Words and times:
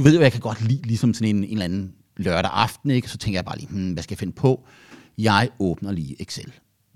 du 0.00 0.04
ved 0.04 0.14
jo, 0.14 0.20
jeg 0.20 0.32
kan 0.32 0.40
godt 0.40 0.62
lide 0.62 0.86
ligesom 0.86 1.14
sådan 1.14 1.36
en, 1.36 1.44
en 1.44 1.50
eller 1.52 1.64
anden 1.64 1.92
lørdag 2.16 2.50
aften, 2.54 2.90
ikke? 2.90 3.08
så 3.08 3.18
tænker 3.18 3.38
jeg 3.38 3.44
bare 3.44 3.58
lige, 3.58 3.68
hmm, 3.70 3.92
hvad 3.92 4.02
skal 4.02 4.14
jeg 4.14 4.18
finde 4.18 4.32
på? 4.32 4.64
Jeg 5.18 5.48
åbner 5.58 5.92
lige 5.92 6.22
Excel. 6.22 6.52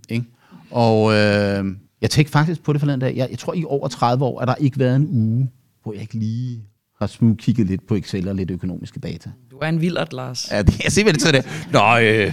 Ikke? 0.08 0.24
Og 0.70 1.12
øh, 1.12 1.64
jeg 2.00 2.10
tænkte 2.10 2.32
faktisk 2.32 2.62
på 2.62 2.72
det 2.72 2.80
forleden 2.80 3.00
dag. 3.00 3.16
Jeg, 3.16 3.28
jeg 3.30 3.38
tror, 3.38 3.54
i 3.54 3.64
over 3.64 3.88
30 3.88 4.24
år 4.24 4.40
er 4.40 4.44
der 4.44 4.54
ikke 4.54 4.78
været 4.78 4.96
en 4.96 5.08
uge, 5.10 5.50
hvor 5.82 5.92
jeg 5.92 6.02
ikke 6.02 6.14
lige 6.14 6.64
har 7.00 7.06
smug 7.06 7.36
kigget 7.36 7.66
lidt 7.66 7.86
på 7.86 7.94
Excel 7.94 8.28
og 8.28 8.34
lidt 8.34 8.50
økonomiske 8.50 9.00
data. 9.00 9.30
Du 9.50 9.56
er 9.56 9.68
en 9.68 9.80
vildert, 9.80 10.12
Lars. 10.12 10.48
Ja, 10.50 10.62
det 10.62 10.80
er 10.84 10.90
simpelthen 10.90 11.20
sådan 11.20 11.42
det. 11.42 11.72
Nå, 11.72 11.98
øh, 11.98 12.32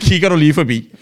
kigger 0.00 0.28
du 0.28 0.36
lige 0.36 0.54
forbi. 0.54 0.94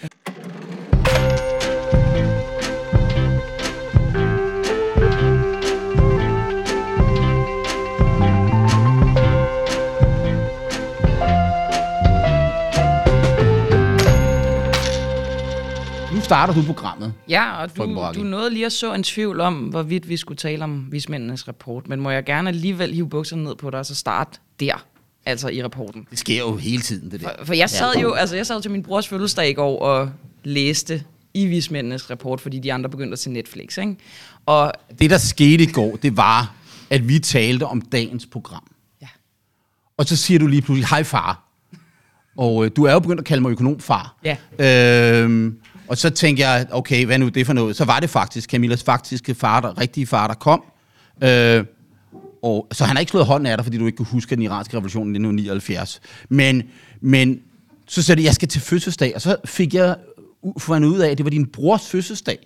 Starter 16.27 16.53
du 16.53 16.61
programmet. 16.63 17.13
Ja, 17.29 17.61
og 17.61 17.77
du, 17.77 18.05
du 18.15 18.23
nåede 18.23 18.49
lige 18.49 18.65
at 18.65 18.71
så 18.71 18.93
en 18.93 19.03
tvivl 19.03 19.39
om, 19.41 19.55
hvorvidt 19.55 20.09
vi 20.09 20.17
skulle 20.17 20.37
tale 20.37 20.63
om 20.63 20.87
vismændenes 20.91 21.47
rapport, 21.47 21.87
men 21.87 21.99
må 22.01 22.09
jeg 22.09 22.23
gerne 22.25 22.49
alligevel 22.49 22.93
hive 22.93 23.09
bukserne 23.09 23.43
ned 23.43 23.55
på 23.55 23.69
dig 23.69 23.79
og 23.79 23.85
så 23.85 23.95
starte 23.95 24.39
der, 24.59 24.85
altså 25.25 25.47
i 25.49 25.63
rapporten. 25.63 26.07
Det 26.09 26.19
sker 26.19 26.37
jo 26.39 26.55
hele 26.55 26.81
tiden, 26.81 27.11
det 27.11 27.21
der. 27.21 27.29
For, 27.39 27.45
for 27.45 27.53
jeg 27.53 27.69
sad 27.69 27.93
jo, 28.01 28.13
altså 28.13 28.35
jeg 28.35 28.45
sad 28.45 28.61
til 28.61 28.71
min 28.71 28.83
brors 28.83 29.07
fødselsdag 29.07 29.49
i 29.49 29.53
går 29.53 29.79
og 29.79 30.09
læste 30.43 31.03
i 31.33 31.45
vismændenes 31.45 32.09
rapport, 32.09 32.41
fordi 32.41 32.59
de 32.59 32.73
andre 32.73 32.89
begyndte 32.89 33.13
at 33.13 33.19
se 33.19 33.29
Netflix, 33.29 33.77
ikke? 33.77 33.95
Og 34.45 34.71
Det, 34.99 35.09
der 35.09 35.17
skete 35.17 35.63
i 35.63 35.71
går, 35.71 35.95
det 35.95 36.17
var, 36.17 36.53
at 36.89 37.07
vi 37.07 37.19
talte 37.19 37.63
om 37.65 37.81
dagens 37.81 38.25
program. 38.25 38.63
ja, 39.01 39.07
Og 39.97 40.05
så 40.05 40.15
siger 40.15 40.39
du 40.39 40.47
lige 40.47 40.61
pludselig, 40.61 40.87
hej 40.89 41.03
far. 41.03 41.43
Og 42.37 42.65
øh, 42.65 42.71
du 42.75 42.83
er 42.83 42.93
jo 42.93 42.99
begyndt 42.99 43.19
at 43.19 43.25
kalde 43.25 43.41
mig 43.41 43.49
økonomfar. 43.51 44.15
Ja. 44.23 44.37
Øhm, 45.21 45.59
og 45.87 45.97
så 45.97 46.09
tænkte 46.09 46.47
jeg, 46.47 46.67
okay, 46.71 47.05
hvad 47.05 47.19
nu 47.19 47.25
er 47.25 47.29
det 47.29 47.45
for 47.45 47.53
noget? 47.53 47.75
Så 47.75 47.85
var 47.85 47.99
det 47.99 48.09
faktisk 48.09 48.49
Camillas 48.49 48.83
faktiske 48.83 49.35
far, 49.35 49.59
der, 49.59 49.81
rigtige 49.81 50.07
far, 50.07 50.27
der 50.27 50.33
kom. 50.33 50.63
Øh, 51.23 51.65
og, 52.41 52.67
så 52.71 52.85
han 52.85 52.95
har 52.95 52.99
ikke 52.99 53.09
slået 53.09 53.25
hånden 53.25 53.45
af 53.47 53.57
dig, 53.57 53.65
fordi 53.65 53.77
du 53.77 53.85
ikke 53.85 53.95
kunne 53.95 54.05
huske 54.05 54.35
den 54.35 54.43
iranske 54.43 54.77
revolution 54.77 55.07
i 55.07 55.17
1979. 55.17 56.01
Men, 56.29 56.63
men 57.01 57.39
så 57.87 58.01
sagde 58.01 58.21
det, 58.21 58.25
jeg 58.25 58.35
skal 58.35 58.47
til 58.47 58.61
fødselsdag, 58.61 59.15
og 59.15 59.21
så 59.21 59.35
fik 59.45 59.73
jeg 59.73 59.95
fundet 60.57 60.89
ud 60.89 60.99
af, 60.99 61.09
at 61.09 61.17
det 61.17 61.23
var 61.23 61.29
din 61.29 61.45
brors 61.45 61.89
fødselsdag. 61.89 62.37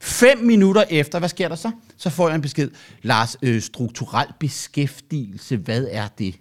Fem 0.00 0.38
minutter 0.38 0.84
efter, 0.90 1.18
hvad 1.18 1.28
sker 1.28 1.48
der 1.48 1.56
så? 1.56 1.70
Så 1.96 2.10
får 2.10 2.28
jeg 2.28 2.34
en 2.34 2.42
besked. 2.42 2.70
Lars, 3.02 3.36
øh, 3.42 3.62
strukturel 3.62 4.26
beskæftigelse, 4.40 5.56
hvad 5.56 5.88
er 5.90 6.08
det? 6.18 6.34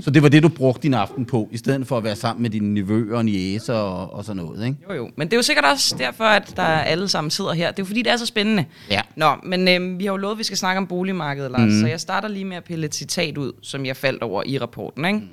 Så 0.00 0.10
det 0.10 0.22
var 0.22 0.28
det, 0.28 0.42
du 0.42 0.48
brugte 0.48 0.82
din 0.82 0.94
aften 0.94 1.24
på, 1.24 1.48
i 1.52 1.56
stedet 1.56 1.86
for 1.86 1.98
at 1.98 2.04
være 2.04 2.16
sammen 2.16 2.42
med 2.42 2.50
dine 2.50 2.74
nevøer 2.74 3.16
og 3.16 3.24
niæser 3.24 3.74
og, 3.74 4.12
og 4.12 4.24
sådan 4.24 4.42
noget, 4.42 4.66
ikke? 4.66 4.78
jo 4.88 4.94
jo. 4.94 5.10
Men 5.16 5.28
det 5.28 5.32
er 5.32 5.38
jo 5.38 5.42
sikkert 5.42 5.64
også 5.64 5.94
derfor, 5.98 6.24
at 6.24 6.52
der 6.56 6.62
alle 6.62 7.08
sammen 7.08 7.30
sidder 7.30 7.52
her. 7.52 7.70
Det 7.70 7.78
er 7.78 7.82
jo 7.82 7.86
fordi, 7.86 8.02
det 8.02 8.12
er 8.12 8.16
så 8.16 8.26
spændende. 8.26 8.64
Ja. 8.90 9.00
Nå, 9.16 9.34
men 9.44 9.68
øhm, 9.68 9.98
vi 9.98 10.04
har 10.04 10.12
jo 10.12 10.16
lovet, 10.16 10.34
at 10.34 10.38
vi 10.38 10.44
skal 10.44 10.58
snakke 10.58 10.78
om 10.78 10.86
boligmarkedet, 10.86 11.50
Lars. 11.50 11.72
Mm. 11.72 11.80
Så 11.80 11.86
jeg 11.86 12.00
starter 12.00 12.28
lige 12.28 12.44
med 12.44 12.56
at 12.56 12.64
pille 12.64 12.86
et 12.86 12.94
citat 12.94 13.38
ud, 13.38 13.52
som 13.62 13.86
jeg 13.86 13.96
faldt 13.96 14.22
over 14.22 14.42
i 14.46 14.58
rapporten. 14.58 15.04
Ikke? 15.04 15.18
Mm. 15.18 15.28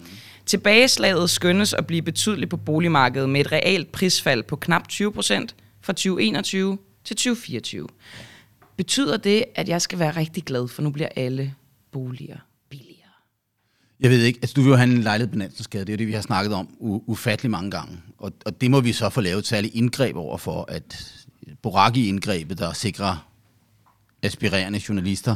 Tilbageslaget 0.46 1.30
skønnes 1.30 1.74
at 1.74 1.88
blive 1.88 2.02
betydeligt 2.02 2.50
på 2.50 2.58
boligmarkedet 2.58 3.30
med 3.30 3.42
et 3.42 3.52
realt 3.52 3.92
prisfald 3.92 4.44
på 4.44 4.56
knap 4.56 4.88
20 4.88 5.12
procent 5.12 5.56
fra 5.82 5.94
2021 5.94 6.78
til 7.04 7.16
2024. 7.16 7.88
Betyder 8.78 9.18
det, 9.18 9.44
at 9.56 9.70
jeg 9.70 9.82
skal 9.82 10.00
være 10.00 10.12
rigtig 10.12 10.44
glad, 10.44 10.68
for 10.68 10.82
nu 10.82 10.90
bliver 10.90 11.10
alle 11.16 11.54
boliger? 11.92 12.38
Jeg 14.00 14.10
ved 14.10 14.24
ikke, 14.24 14.40
altså 14.42 14.54
du 14.54 14.62
vil 14.62 14.70
jo 14.70 14.76
have 14.76 14.90
en 14.90 15.02
lejlighed 15.02 15.32
på 15.32 15.38
Nansensgade, 15.38 15.86
det 15.86 15.90
er 15.90 15.94
jo 15.94 15.98
det, 15.98 16.08
vi 16.08 16.14
har 16.14 16.22
snakket 16.22 16.54
om 16.54 16.68
u- 16.82 17.04
ufattelig 17.08 17.52
mange 17.52 17.72
gange. 17.72 17.98
Og, 18.18 18.32
og 18.46 18.62
det 18.62 18.72
må 18.72 18.82
vi 18.82 18.94
så 18.94 19.10
få 19.10 19.22
lavet 19.22 19.40
et 19.40 19.48
særligt 19.48 19.76
indgreb 19.76 20.16
over 20.16 20.38
for, 20.38 20.66
at 20.68 21.16
Boraki-indgrebet, 21.62 22.58
der 22.58 22.74
sikrer 22.74 23.28
aspirerende 24.24 24.82
journalister, 24.90 25.36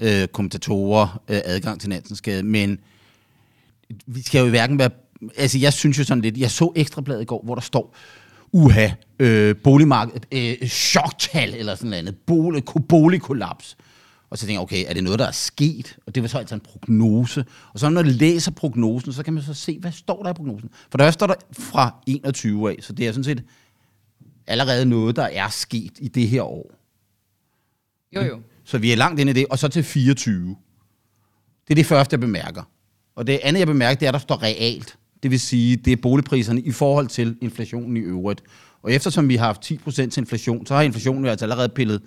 øh, 0.00 0.28
kommentatorer 0.28 1.22
øh, 1.28 1.40
adgang 1.44 1.80
til 1.80 1.88
Nansensgade, 1.88 2.42
men 2.42 2.78
vi 4.06 4.22
skal 4.22 4.38
jo 4.38 4.46
i 4.46 4.50
hverken 4.50 4.78
være... 4.78 4.90
Altså, 5.36 5.58
jeg 5.58 5.72
synes 5.72 5.98
jo 5.98 6.04
sådan 6.04 6.22
lidt... 6.22 6.38
Jeg 6.38 6.50
så 6.50 6.72
Ekstrabladet 6.76 7.22
i 7.22 7.24
går, 7.24 7.42
hvor 7.44 7.54
der 7.54 7.62
står, 7.62 7.96
uha, 8.52 8.88
øh, 9.18 9.56
boligmarked, 9.56 10.20
øh, 10.32 10.68
choktal 10.68 11.54
eller 11.54 11.74
sådan 11.74 11.90
noget 11.90 11.98
andet, 11.98 12.16
bolig, 12.16 12.64
boligkollaps. 12.88 13.76
Og 14.30 14.38
så 14.38 14.46
tænker 14.46 14.54
jeg, 14.54 14.62
okay, 14.62 14.84
er 14.88 14.94
det 14.94 15.04
noget, 15.04 15.18
der 15.18 15.26
er 15.26 15.32
sket? 15.32 15.96
Og 16.06 16.14
det 16.14 16.22
var 16.22 16.28
så 16.28 16.38
altså 16.38 16.54
en 16.54 16.60
prognose. 16.60 17.44
Og 17.72 17.80
så 17.80 17.88
når 17.88 18.02
man 18.02 18.12
læser 18.12 18.50
prognosen, 18.50 19.12
så 19.12 19.22
kan 19.22 19.34
man 19.34 19.42
så 19.42 19.54
se, 19.54 19.78
hvad 19.78 19.92
står 19.92 20.22
der 20.22 20.30
i 20.30 20.34
prognosen? 20.34 20.70
For 20.90 20.98
der 20.98 21.10
står 21.10 21.26
der 21.26 21.34
fra 21.52 21.94
21 22.06 22.70
af, 22.70 22.76
så 22.80 22.92
det 22.92 23.06
er 23.06 23.12
sådan 23.12 23.24
set 23.24 23.44
allerede 24.46 24.86
noget, 24.86 25.16
der 25.16 25.22
er 25.22 25.48
sket 25.48 25.92
i 25.98 26.08
det 26.08 26.28
her 26.28 26.42
år. 26.42 26.72
Jo, 28.16 28.20
jo. 28.20 28.40
Så 28.64 28.78
vi 28.78 28.92
er 28.92 28.96
langt 28.96 29.20
inde 29.20 29.30
i 29.30 29.32
det, 29.32 29.46
og 29.50 29.58
så 29.58 29.68
til 29.68 29.82
24. 29.82 30.56
Det 31.68 31.74
er 31.74 31.74
det 31.74 31.86
første, 31.86 32.14
jeg 32.14 32.20
bemærker. 32.20 32.62
Og 33.16 33.26
det 33.26 33.40
andet, 33.42 33.58
jeg 33.58 33.66
bemærker, 33.66 33.98
det 33.98 34.06
er, 34.06 34.10
at 34.10 34.14
der 34.14 34.18
står 34.18 34.42
realt. 34.42 34.96
Det 35.22 35.30
vil 35.30 35.40
sige, 35.40 35.76
det 35.76 35.92
er 35.92 35.96
boligpriserne 35.96 36.60
i 36.60 36.70
forhold 36.70 37.08
til 37.08 37.36
inflationen 37.40 37.96
i 37.96 38.00
øvrigt. 38.00 38.42
Og 38.82 38.92
eftersom 38.92 39.28
vi 39.28 39.36
har 39.36 39.46
haft 39.46 39.70
10% 39.70 39.90
til 39.90 40.18
inflation, 40.18 40.66
så 40.66 40.74
har 40.74 40.82
inflationen 40.82 41.24
jo 41.24 41.30
altså 41.30 41.44
allerede 41.44 41.68
pillet 41.68 42.02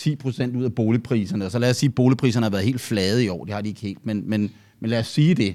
10% 0.00 0.56
ud 0.56 0.64
af 0.64 0.74
boligpriserne. 0.74 1.44
Og 1.44 1.50
så 1.50 1.58
lad 1.58 1.70
os 1.70 1.76
sige, 1.76 1.88
at 1.88 1.94
boligpriserne 1.94 2.44
har 2.44 2.50
været 2.50 2.64
helt 2.64 2.80
flade 2.80 3.24
i 3.24 3.28
år. 3.28 3.44
Det 3.44 3.54
har 3.54 3.60
de 3.60 3.68
ikke 3.68 3.80
helt, 3.80 4.06
men, 4.06 4.30
men, 4.30 4.50
men 4.80 4.90
lad 4.90 4.98
os 4.98 5.06
sige 5.06 5.34
det. 5.34 5.54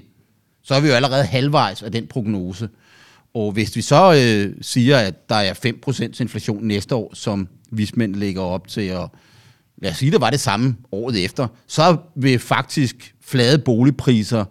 Så 0.62 0.74
er 0.74 0.80
vi 0.80 0.88
jo 0.88 0.94
allerede 0.94 1.24
halvvejs 1.24 1.82
af 1.82 1.92
den 1.92 2.06
prognose. 2.06 2.68
Og 3.34 3.52
hvis 3.52 3.76
vi 3.76 3.82
så 3.82 4.14
øh, 4.14 4.56
siger, 4.60 4.98
at 4.98 5.28
der 5.28 5.34
er 5.34 5.54
5% 5.54 6.20
inflation 6.20 6.64
næste 6.64 6.94
år, 6.94 7.14
som 7.14 7.48
vismænd 7.70 8.14
lægger 8.14 8.42
op 8.42 8.68
til 8.68 8.80
at 8.80 9.08
lad 9.82 9.90
os 9.90 9.96
sige, 9.96 10.12
det 10.12 10.20
var 10.20 10.30
det 10.30 10.40
samme 10.40 10.76
året 10.92 11.24
efter, 11.24 11.48
så 11.66 11.96
vil 12.14 12.38
faktisk 12.38 13.14
flade 13.20 13.58
boligpriser 13.58 14.44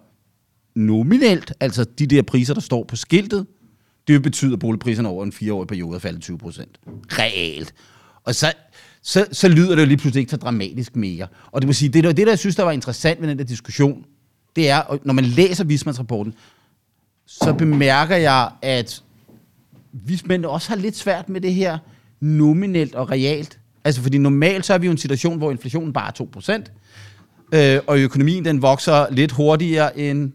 nominelt, 0.74 1.52
altså 1.60 1.84
de 1.84 2.06
der 2.06 2.22
priser, 2.22 2.54
der 2.54 2.60
står 2.60 2.84
på 2.84 2.96
skiltet, 2.96 3.46
det 4.08 4.22
betyder, 4.22 4.52
at 4.52 4.58
boligpriserne 4.58 5.08
over 5.08 5.24
en 5.24 5.32
fireårig 5.32 5.68
periode 5.68 5.94
er 5.94 5.98
faldet 5.98 6.22
20 6.22 6.38
procent. 6.38 6.78
Realt. 7.18 7.74
Og 8.24 8.34
så, 8.34 8.52
så, 9.02 9.26
så 9.32 9.48
lyder 9.48 9.74
det 9.74 9.82
jo 9.82 9.86
lige 9.86 9.96
pludselig 9.96 10.20
ikke 10.20 10.30
så 10.30 10.36
dramatisk 10.36 10.96
mere. 10.96 11.26
Og 11.52 11.62
det 11.62 11.66
vil 11.66 11.74
sige, 11.74 11.88
det, 11.88 12.04
der, 12.04 12.12
det 12.12 12.26
der 12.26 12.32
jeg 12.32 12.38
synes, 12.38 12.56
der 12.56 12.62
var 12.62 12.72
interessant 12.72 13.20
ved 13.20 13.28
den 13.28 13.38
der 13.38 13.44
diskussion, 13.44 14.04
det 14.56 14.70
er, 14.70 14.98
når 15.04 15.14
man 15.14 15.24
læser 15.24 15.64
vismandsrapporten, 15.64 16.34
så 17.26 17.52
bemærker 17.52 18.16
jeg, 18.16 18.50
at 18.62 19.02
vismændene 19.92 20.48
også 20.48 20.68
har 20.68 20.76
lidt 20.76 20.96
svært 20.96 21.28
med 21.28 21.40
det 21.40 21.54
her 21.54 21.78
nominelt 22.20 22.94
og 22.94 23.10
realt. 23.10 23.58
Altså, 23.84 24.02
fordi 24.02 24.18
normalt 24.18 24.66
så 24.66 24.74
er 24.74 24.78
vi 24.78 24.86
jo 24.86 24.92
en 24.92 24.98
situation, 24.98 25.38
hvor 25.38 25.50
inflationen 25.50 25.92
bare 25.92 26.08
er 26.08 26.62
2%, 27.52 27.58
øh, 27.58 27.80
og 27.86 27.98
økonomien 27.98 28.44
den 28.44 28.62
vokser 28.62 29.06
lidt 29.10 29.32
hurtigere 29.32 29.98
end 29.98 30.32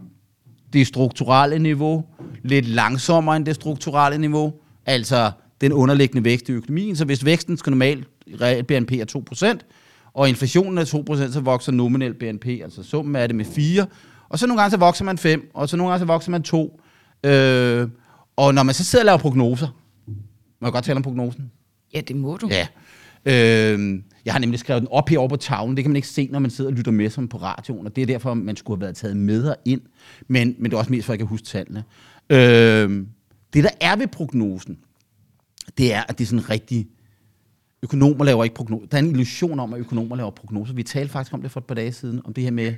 det 0.73 0.87
strukturelle 0.87 1.59
niveau, 1.59 2.05
lidt 2.43 2.67
langsommere 2.67 3.35
end 3.37 3.45
det 3.45 3.55
strukturelle 3.55 4.17
niveau, 4.17 4.53
altså 4.85 5.31
den 5.61 5.73
underliggende 5.73 6.23
vækst 6.23 6.49
i 6.49 6.51
økonomien. 6.51 6.95
Så 6.95 7.05
hvis 7.05 7.25
væksten 7.25 7.57
skal 7.57 7.69
normalt, 7.69 8.07
reelt 8.41 8.67
BNP 8.67 8.91
er 8.91 9.57
2%, 9.61 10.11
og 10.13 10.29
inflationen 10.29 10.77
er 10.77 10.85
2%, 11.29 11.31
så 11.31 11.39
vokser 11.39 11.71
nominel 11.71 12.13
BNP, 12.13 12.45
altså 12.45 12.83
summen 12.83 13.15
er 13.15 13.27
det 13.27 13.35
med 13.35 13.45
4, 13.45 13.85
og 14.29 14.39
så 14.39 14.47
nogle 14.47 14.61
gange 14.61 14.71
så 14.71 14.77
vokser 14.77 15.05
man 15.05 15.17
5, 15.17 15.51
og 15.53 15.69
så 15.69 15.77
nogle 15.77 15.91
gange 15.91 15.99
så 15.99 16.05
vokser 16.05 16.31
man 16.31 16.43
2. 16.43 16.81
Øh, 17.23 17.87
og 18.35 18.53
når 18.53 18.63
man 18.63 18.75
så 18.75 18.83
sidder 18.83 19.03
og 19.03 19.05
laver 19.05 19.17
prognoser, 19.17 19.67
må 20.61 20.67
jeg 20.67 20.71
godt 20.71 20.85
tale 20.85 20.95
om 20.97 21.03
prognosen? 21.03 21.51
Ja, 21.93 22.01
det 22.01 22.15
må 22.15 22.37
du. 22.37 22.49
Ja. 22.51 22.67
Øh, 23.25 23.99
jeg 24.25 24.33
har 24.33 24.39
nemlig 24.39 24.59
skrevet 24.59 24.81
den 24.81 24.89
op 24.91 25.09
herovre 25.09 25.29
på 25.29 25.35
tavlen. 25.35 25.77
Det 25.77 25.83
kan 25.83 25.91
man 25.91 25.95
ikke 25.95 26.07
se, 26.07 26.29
når 26.31 26.39
man 26.39 26.51
sidder 26.51 26.71
og 26.71 26.77
lytter 26.77 26.91
med 26.91 27.09
som 27.09 27.27
på 27.27 27.37
radioen, 27.37 27.85
og 27.85 27.95
det 27.95 28.01
er 28.01 28.05
derfor, 28.05 28.33
man 28.33 28.55
skulle 28.55 28.77
have 28.77 28.81
været 28.81 28.95
taget 28.95 29.17
med 29.17 29.53
ind. 29.65 29.81
Men, 30.27 30.55
men 30.59 30.71
det 30.71 30.73
er 30.73 30.77
også 30.77 30.91
mest 30.91 31.05
for, 31.05 31.13
at 31.13 31.19
jeg 31.19 31.19
kan 31.19 31.27
huske 31.27 31.45
tallene. 31.45 31.83
Øh, 32.29 33.05
det, 33.53 33.63
der 33.63 33.69
er 33.81 33.95
ved 33.95 34.07
prognosen, 34.07 34.77
det 35.77 35.93
er, 35.93 36.03
at 36.09 36.17
det 36.17 36.23
er 36.23 36.27
sådan 36.27 36.49
rigtig... 36.49 36.87
Økonomer 37.85 38.25
laver 38.25 38.43
ikke 38.43 38.55
prognoser. 38.55 38.87
Der 38.87 38.97
er 38.97 39.01
en 39.01 39.09
illusion 39.09 39.59
om, 39.59 39.73
at 39.73 39.79
økonomer 39.79 40.15
laver 40.15 40.29
prognoser. 40.29 40.73
Vi 40.73 40.83
talte 40.83 41.11
faktisk 41.11 41.33
om 41.33 41.41
det 41.41 41.51
for 41.51 41.59
et 41.59 41.65
par 41.65 41.75
dage 41.75 41.91
siden, 41.91 42.21
om 42.25 42.33
det 42.33 42.43
her 42.43 42.51
med... 42.51 42.73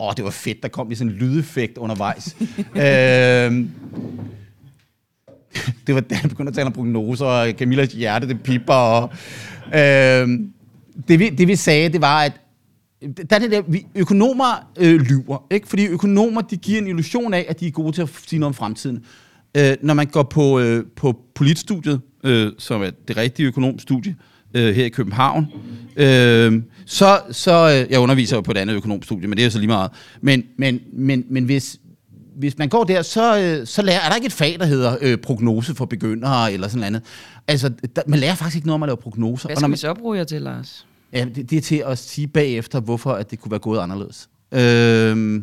Åh, 0.00 0.12
det 0.16 0.24
var 0.24 0.30
fedt, 0.30 0.62
der 0.62 0.68
kom 0.68 0.88
lige 0.88 0.98
sådan 0.98 1.12
en 1.12 1.18
lydeffekt 1.18 1.78
undervejs. 1.78 2.36
øh, 2.58 3.64
det 5.86 5.94
var 5.94 6.00
da 6.00 6.18
jeg 6.22 6.30
begyndte 6.30 6.50
at 6.50 6.54
tale 6.54 6.66
om 6.66 6.72
prognoser, 6.72 7.26
og 7.26 7.48
Camillas 7.58 7.92
hjerte, 7.92 8.28
det 8.28 8.42
pipper. 8.42 8.74
Og, 8.74 9.10
øh, 9.66 10.28
det, 11.08 11.18
vi, 11.18 11.28
det 11.28 11.48
vi 11.48 11.56
sagde, 11.56 11.88
det 11.88 12.00
var, 12.00 12.22
at 12.22 12.32
der 13.02 13.36
er 13.36 13.38
det 13.38 13.50
der, 13.50 13.62
vi, 13.68 13.86
økonomer 13.94 14.70
øh, 14.78 15.00
lyver, 15.00 15.46
ikke? 15.50 15.68
fordi 15.68 15.86
økonomer 15.86 16.40
de 16.40 16.56
giver 16.56 16.80
en 16.80 16.86
illusion 16.86 17.34
af, 17.34 17.46
at 17.48 17.60
de 17.60 17.66
er 17.66 17.70
gode 17.70 17.92
til 17.92 18.02
at 18.02 18.08
sige 18.26 18.40
noget 18.40 18.50
om 18.50 18.54
fremtiden. 18.54 19.04
Øh, 19.56 19.76
når 19.82 19.94
man 19.94 20.06
går 20.06 20.22
på, 20.22 20.60
øh, 20.60 20.84
på 20.96 21.20
politstudiet, 21.34 22.00
øh, 22.24 22.52
som 22.58 22.82
er 22.82 22.90
det 23.08 23.16
rigtige 23.16 23.46
økonomstudie, 23.46 24.16
øh, 24.54 24.74
her 24.74 24.84
i 24.84 24.88
København. 24.88 25.46
Øh, 25.96 26.62
så, 26.86 27.20
så, 27.30 27.52
øh, 27.52 27.92
jeg 27.92 28.00
underviser 28.00 28.36
jo 28.36 28.40
på 28.40 28.50
et 28.50 28.56
andet 28.56 28.74
økonomstudie, 28.74 29.28
men 29.28 29.36
det 29.36 29.42
er 29.42 29.46
jo 29.46 29.50
så 29.50 29.58
lige 29.58 29.68
meget. 29.68 29.90
Men, 30.20 30.42
men, 30.56 30.80
men, 30.92 31.24
men 31.30 31.44
hvis, 31.44 31.78
hvis 32.36 32.58
man 32.58 32.68
går 32.68 32.84
der, 32.84 33.02
så, 33.02 33.40
øh, 33.40 33.66
så 33.66 33.82
lærer, 33.82 34.00
er 34.00 34.08
der 34.08 34.16
ikke 34.16 34.26
et 34.26 34.32
fag, 34.32 34.56
der 34.60 34.66
hedder 34.66 34.96
øh, 35.00 35.16
prognose 35.18 35.74
for 35.74 35.84
begyndere, 35.84 36.52
eller 36.52 36.68
sådan 36.68 36.92
noget. 36.92 37.06
Altså, 37.48 37.68
der, 37.96 38.02
man 38.06 38.18
lærer 38.18 38.34
faktisk 38.34 38.56
ikke 38.56 38.66
noget 38.66 38.74
om 38.74 38.82
at 38.82 38.86
lave 38.86 38.96
prognoser. 38.96 39.48
Hvad 39.48 39.56
Og 39.56 39.60
skal 39.60 39.62
når 39.62 39.68
vi 39.68 39.70
man, 39.70 39.76
så 39.76 39.94
bruge 39.94 40.18
jer 40.18 40.24
til, 40.24 40.42
Lars? 40.42 40.86
ja, 41.12 41.26
det, 41.34 41.50
det 41.50 41.56
er 41.56 41.60
til 41.62 41.82
at 41.86 41.98
sige 41.98 42.26
bagefter, 42.26 42.80
hvorfor 42.80 43.12
at 43.12 43.30
det 43.30 43.40
kunne 43.40 43.50
være 43.50 43.60
gået 43.60 43.78
anderledes. 43.78 44.28
Øh, 44.52 45.42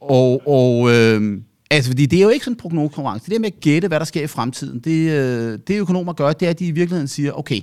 og, 0.00 0.42
og 0.46 0.90
øh, 0.90 1.40
altså, 1.70 1.90
fordi 1.90 2.06
det 2.06 2.18
er 2.18 2.22
jo 2.22 2.28
ikke 2.28 2.44
sådan 2.44 2.52
en 2.52 2.58
prognosekonkurrence. 2.58 3.24
Det 3.24 3.32
der 3.32 3.38
med 3.38 3.52
at 3.52 3.60
gætte, 3.60 3.88
hvad 3.88 4.00
der 4.00 4.06
sker 4.06 4.22
i 4.22 4.26
fremtiden, 4.26 4.80
det, 4.80 5.10
øh, 5.10 5.58
det 5.66 5.80
økonomer 5.80 6.12
gør, 6.12 6.32
det 6.32 6.46
er, 6.46 6.50
at 6.50 6.58
de 6.58 6.66
i 6.66 6.70
virkeligheden 6.70 7.08
siger, 7.08 7.32
okay, 7.32 7.60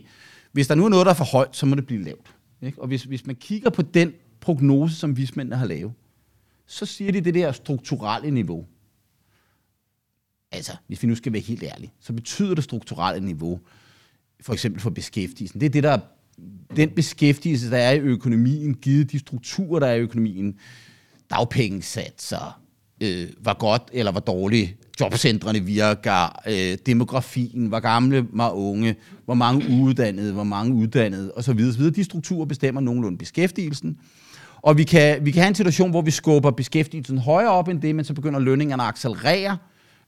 hvis 0.52 0.68
der 0.68 0.76
nu 0.76 0.86
er 0.86 0.90
noget, 0.90 1.06
der 1.06 1.12
er 1.12 1.16
for 1.16 1.26
højt, 1.26 1.56
så 1.56 1.66
må 1.66 1.76
det 1.76 1.86
blive 1.86 2.04
lavt. 2.04 2.36
Ikke? 2.62 2.82
Og 2.82 2.88
hvis, 2.88 3.04
hvis 3.04 3.26
man 3.26 3.36
kigger 3.36 3.70
på 3.70 3.82
den 3.82 4.14
prognose, 4.42 4.96
som 4.96 5.18
vismændene 5.18 5.56
har 5.56 5.66
lavet, 5.66 5.94
så 6.68 6.86
siger 6.86 7.12
de 7.12 7.22
det 7.22 7.34
der 7.34 7.52
strukturelle 7.52 8.32
niveau. 8.32 8.66
Altså, 10.52 10.72
hvis 10.88 11.04
vi 11.04 11.08
nu 11.08 11.16
skal 11.16 11.34
være 11.34 11.42
helt 11.42 11.64
ærlige, 11.64 11.94
så 12.00 12.14
betyder 12.14 12.56
det 12.56 12.64
strukturelle 12.64 13.26
niveau, 13.26 13.60
for 14.42 14.54
eksempel 14.54 14.82
for 14.82 14.90
beskæftigelsen, 14.90 15.60
det 15.60 15.66
er 15.66 15.70
det, 15.70 15.84
der 15.84 16.00
den 16.76 16.90
beskæftigelse, 16.90 17.72
der 17.72 17.78
er 17.78 17.92
i 17.92 18.00
økonomien, 18.00 18.74
givet 18.74 19.12
de 19.12 19.20
strukturer, 19.20 19.80
der 19.80 19.88
er 19.88 19.96
i 19.96 20.00
økonomien, 20.00 20.60
dagpengesatser, 21.30 22.62
øh, 23.02 23.28
hvor 23.42 23.58
godt 23.58 23.84
eller 23.94 24.12
hvor 24.12 24.22
dårligt 24.22 24.78
jobcentrene 25.00 25.60
virker, 25.60 26.40
øh, 26.48 26.78
demografien, 26.86 27.66
hvor 27.66 27.80
gamle, 27.80 28.22
hvor 28.22 28.50
unge, 28.50 28.96
hvor 29.26 29.34
mange 29.34 29.70
uddannede, 29.70 30.34
hvor 30.34 30.44
mange 30.44 30.74
uddannede 30.74 31.32
osv. 31.36 31.60
osv. 31.70 31.84
De 31.84 32.04
strukturer 32.04 32.46
bestemmer 32.46 32.82
nogenlunde 32.82 33.18
beskæftigelsen. 33.18 33.98
Og 34.62 34.78
vi 34.78 34.84
kan, 34.84 35.26
vi 35.26 35.32
kan 35.32 35.42
have 35.42 35.50
en 35.50 35.56
situation, 35.56 35.90
hvor 35.90 36.02
vi 36.02 36.12
skubber 36.12 36.52
beskæftigelsen 36.52 37.18
højere 37.18 37.52
op 37.52 37.68
end 37.68 37.82
det, 37.82 37.96
men 37.96 38.06
så 38.06 38.14
begynder 38.14 38.40
lønningerne 38.40 38.84
at 38.84 38.90
accelerere, 38.90 39.58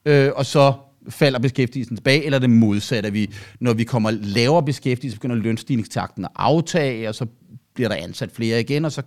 øh, 0.05 0.31
og 0.35 0.45
så 0.45 0.73
falder 1.09 1.39
beskæftigelsen 1.39 1.95
tilbage, 1.95 2.25
eller 2.25 2.39
det 2.39 2.49
modsatte, 2.49 3.11
vi, 3.11 3.29
når 3.59 3.73
vi 3.73 3.83
kommer 3.83 4.11
lavere 4.11 4.63
beskæftigelse, 4.63 5.15
så 5.15 5.19
begynder 5.19 5.35
lønstigningstakten 5.35 6.25
at 6.25 6.31
aftage, 6.35 7.09
og 7.09 7.15
så 7.15 7.25
bliver 7.73 7.89
der 7.89 7.95
ansat 7.95 8.31
flere 8.31 8.59
igen, 8.59 8.85
og 8.85 8.91
så 8.91 9.01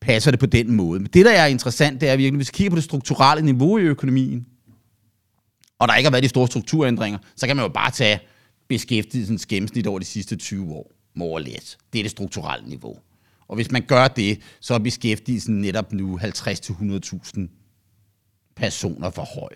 passer 0.00 0.30
det 0.30 0.40
på 0.40 0.46
den 0.46 0.72
måde. 0.72 1.00
Men 1.00 1.08
det, 1.12 1.24
der 1.24 1.30
er 1.30 1.46
interessant, 1.46 2.00
det 2.00 2.08
er 2.08 2.16
virkelig, 2.16 2.36
hvis 2.36 2.48
vi 2.48 2.56
kigger 2.56 2.70
på 2.70 2.76
det 2.76 2.84
strukturelle 2.84 3.44
niveau 3.44 3.78
i 3.78 3.82
økonomien, 3.82 4.46
og 5.78 5.88
der 5.88 5.94
ikke 5.94 6.06
har 6.06 6.12
været 6.12 6.22
de 6.22 6.28
store 6.28 6.46
strukturændringer, 6.46 7.18
så 7.36 7.46
kan 7.46 7.56
man 7.56 7.64
jo 7.64 7.68
bare 7.68 7.90
tage 7.90 8.20
beskæftigelsens 8.68 9.46
gennemsnit 9.46 9.86
over 9.86 9.98
de 9.98 10.04
sidste 10.04 10.36
20 10.36 10.72
år, 10.72 10.92
more 11.14 11.30
or 11.30 11.38
less. 11.38 11.78
Det 11.92 11.98
er 11.98 12.02
det 12.02 12.10
strukturelle 12.10 12.68
niveau. 12.68 12.96
Og 13.48 13.54
hvis 13.54 13.70
man 13.70 13.82
gør 13.82 14.08
det, 14.08 14.40
så 14.60 14.74
er 14.74 14.78
beskæftigelsen 14.78 15.60
netop 15.60 15.92
nu 15.92 16.18
50-100.000 16.18 17.40
personer 18.56 19.10
for 19.10 19.40
høj. 19.40 19.48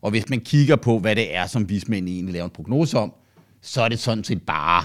Og 0.00 0.10
hvis 0.10 0.28
man 0.28 0.40
kigger 0.40 0.76
på, 0.76 0.98
hvad 0.98 1.16
det 1.16 1.34
er, 1.34 1.46
som 1.46 1.68
vismændene 1.68 2.14
egentlig 2.14 2.32
laver 2.32 2.44
en 2.44 2.50
prognose 2.50 2.98
om, 2.98 3.12
så 3.62 3.82
er 3.82 3.88
det 3.88 3.98
sådan 3.98 4.24
set 4.24 4.42
bare, 4.42 4.84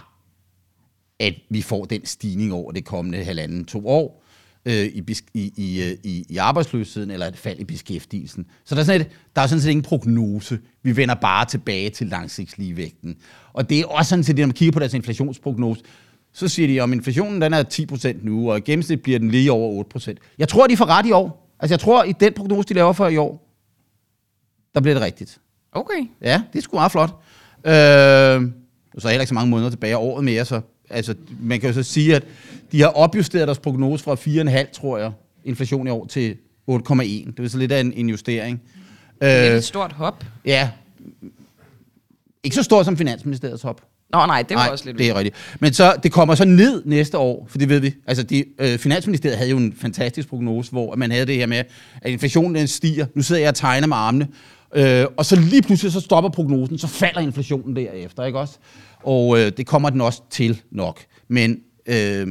at 1.20 1.34
vi 1.50 1.62
får 1.62 1.86
den 1.86 2.06
stigning 2.06 2.54
over 2.54 2.72
det 2.72 2.86
kommende 2.86 3.24
halvanden 3.24 3.66
to 3.66 3.88
år 3.88 4.23
øh, 4.66 4.86
i, 4.86 5.04
i, 5.34 5.54
i, 5.58 5.84
øh, 5.84 5.98
i, 6.04 6.26
i 6.30 6.38
arbejdsløsheden, 6.38 7.12
eller 7.12 7.28
et 7.28 7.38
fald 7.38 7.60
i 7.60 7.64
beskæftigelsen. 7.64 8.46
Så 8.66 8.76
der 8.76 8.82
er, 8.82 8.86
sådan 8.86 9.02
et, 9.02 9.08
der 9.36 9.42
er 9.42 9.48
sådan 9.48 9.62
set 9.62 9.70
ingen 9.70 9.84
prognose. 9.84 10.60
Vi 10.84 10.98
vender 10.98 11.16
bare 11.16 11.46
tilbage 11.46 11.90
til 11.90 12.08
langsigtsligevægten. 12.08 13.16
Og 13.54 13.70
det 13.70 13.80
er 13.80 13.86
også 13.86 14.10
sådan 14.10 14.24
set, 14.24 14.36
når 14.36 14.46
man 14.46 14.54
kigger 14.54 14.72
på 14.72 14.80
deres 14.80 14.94
inflationsprognose, 14.94 15.82
så 16.34 16.48
siger 16.48 16.68
de, 16.68 16.80
om 16.80 16.94
inflationen 16.94 17.42
den 17.42 17.54
er 17.54 17.64
10% 17.64 18.26
nu, 18.26 18.52
og 18.52 18.58
i 18.58 18.62
gennemsnit 18.62 19.02
bliver 19.02 19.20
den 19.20 19.32
lige 19.32 19.52
over 19.52 19.84
8%. 19.98 20.14
Jeg 20.38 20.48
tror, 20.48 20.68
de 20.68 20.78
får 20.78 20.86
ret 20.86 21.06
i 21.06 21.12
år. 21.12 21.56
Altså 21.60 21.74
jeg 21.74 21.80
tror, 21.80 22.04
i 22.04 22.12
den 22.12 22.34
prognose, 22.34 22.70
de 22.70 22.74
laver 22.74 22.94
for 22.94 23.08
i 23.08 23.18
år, 23.18 23.50
der 24.76 24.82
bliver 24.82 24.96
det 24.96 25.04
rigtigt. 25.04 25.40
Okay. 25.72 26.08
Ja, 26.22 26.42
det 26.54 26.60
er 26.60 26.64
sgu 26.64 26.78
meget 26.78 26.92
flot. 26.92 27.10
Øh, 27.66 27.72
så 28.98 29.08
er 29.08 29.10
heller 29.10 29.22
ikke 29.22 29.26
så 29.26 29.34
mange 29.34 29.50
måneder 29.50 29.70
tilbage 29.70 29.94
af 29.94 29.98
året 29.98 30.24
mere, 30.24 30.46
så 30.46 30.62
altså, 30.90 31.16
man 31.40 31.60
kan 31.60 31.70
jo 31.70 31.74
så 31.74 31.84
sige, 31.84 32.16
at 32.16 32.24
de 32.72 32.82
har 32.82 32.88
opjusteret 32.88 33.48
deres 33.48 33.60
prognose 33.60 34.04
fra 34.04 34.14
4,5, 34.64 34.72
tror 34.72 34.98
jeg, 34.98 35.12
inflation 35.46 35.88
i 35.88 35.90
år 35.90 36.06
til 36.06 36.36
8,1. 36.72 37.04
Det 37.04 37.40
er 37.40 37.48
så 37.48 37.58
lidt 37.58 37.72
af 37.72 37.80
en, 37.80 37.94
en 37.94 38.10
justering. 38.10 38.62
Det 39.22 39.30
er 39.30 39.52
Øh, 39.52 39.58
et 39.58 39.64
stort 39.64 39.92
hop. 39.94 40.26
ja, 40.46 40.70
ikke 42.44 42.56
så 42.56 42.64
stort 42.64 42.86
som 42.86 42.98
Finansministeriets 42.98 43.64
hop. 43.64 43.82
Nå 44.14 44.26
nej, 44.26 44.42
det 44.42 44.56
var 44.56 44.64
Nej, 44.64 44.72
også 44.72 44.86
lidt 44.86 44.98
det 44.98 45.10
er 45.10 45.16
rigtigt. 45.16 45.36
Men 45.60 45.74
så, 45.74 45.96
det 46.04 46.12
kommer 46.12 46.36
så 46.36 46.46
ned 46.46 46.82
næste 46.86 47.18
år, 47.18 47.48
for 47.50 47.58
det 47.58 47.70
ved 47.70 47.80
vi. 47.80 47.94
Altså, 48.08 48.24
de, 48.24 48.44
øh, 48.60 48.78
Finansministeriet 48.78 49.38
havde 49.38 49.50
jo 49.50 49.58
en 49.58 49.74
fantastisk 49.78 50.28
prognose, 50.28 50.72
hvor 50.72 50.96
man 50.96 51.12
havde 51.12 51.26
det 51.26 51.36
her 51.36 51.46
med, 51.46 51.58
at 52.02 52.12
inflationen 52.12 52.56
den 52.56 52.68
stiger. 52.68 53.06
Nu 53.16 53.22
sidder 53.22 53.42
jeg 53.42 53.50
og 53.50 53.56
tegner 53.56 53.88
med 53.88 53.98
armene. 53.98 54.28
Øh, 54.76 55.06
og 55.18 55.26
så 55.26 55.36
lige 55.36 55.62
pludselig 55.62 55.92
så 55.92 56.00
stopper 56.00 56.30
prognosen, 56.30 56.78
så 56.78 56.88
falder 56.88 57.22
inflationen 57.22 57.76
derefter, 57.76 58.26
ikke 58.26 58.40
også? 58.40 58.58
Og 59.04 59.40
øh, 59.40 59.52
det 59.58 59.68
kommer 59.68 59.90
den 59.90 60.02
også 60.02 60.22
til 60.30 60.62
nok. 60.72 61.00
Men, 61.28 61.60
øh, 61.86 62.28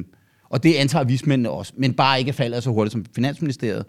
og 0.50 0.62
det 0.62 0.74
antager 0.74 1.04
vismændene 1.04 1.50
også, 1.50 1.72
men 1.76 1.94
bare 1.94 2.18
ikke 2.18 2.32
falder 2.32 2.60
så 2.60 2.70
hurtigt 2.70 2.92
som 2.92 3.04
Finansministeriet. 3.14 3.84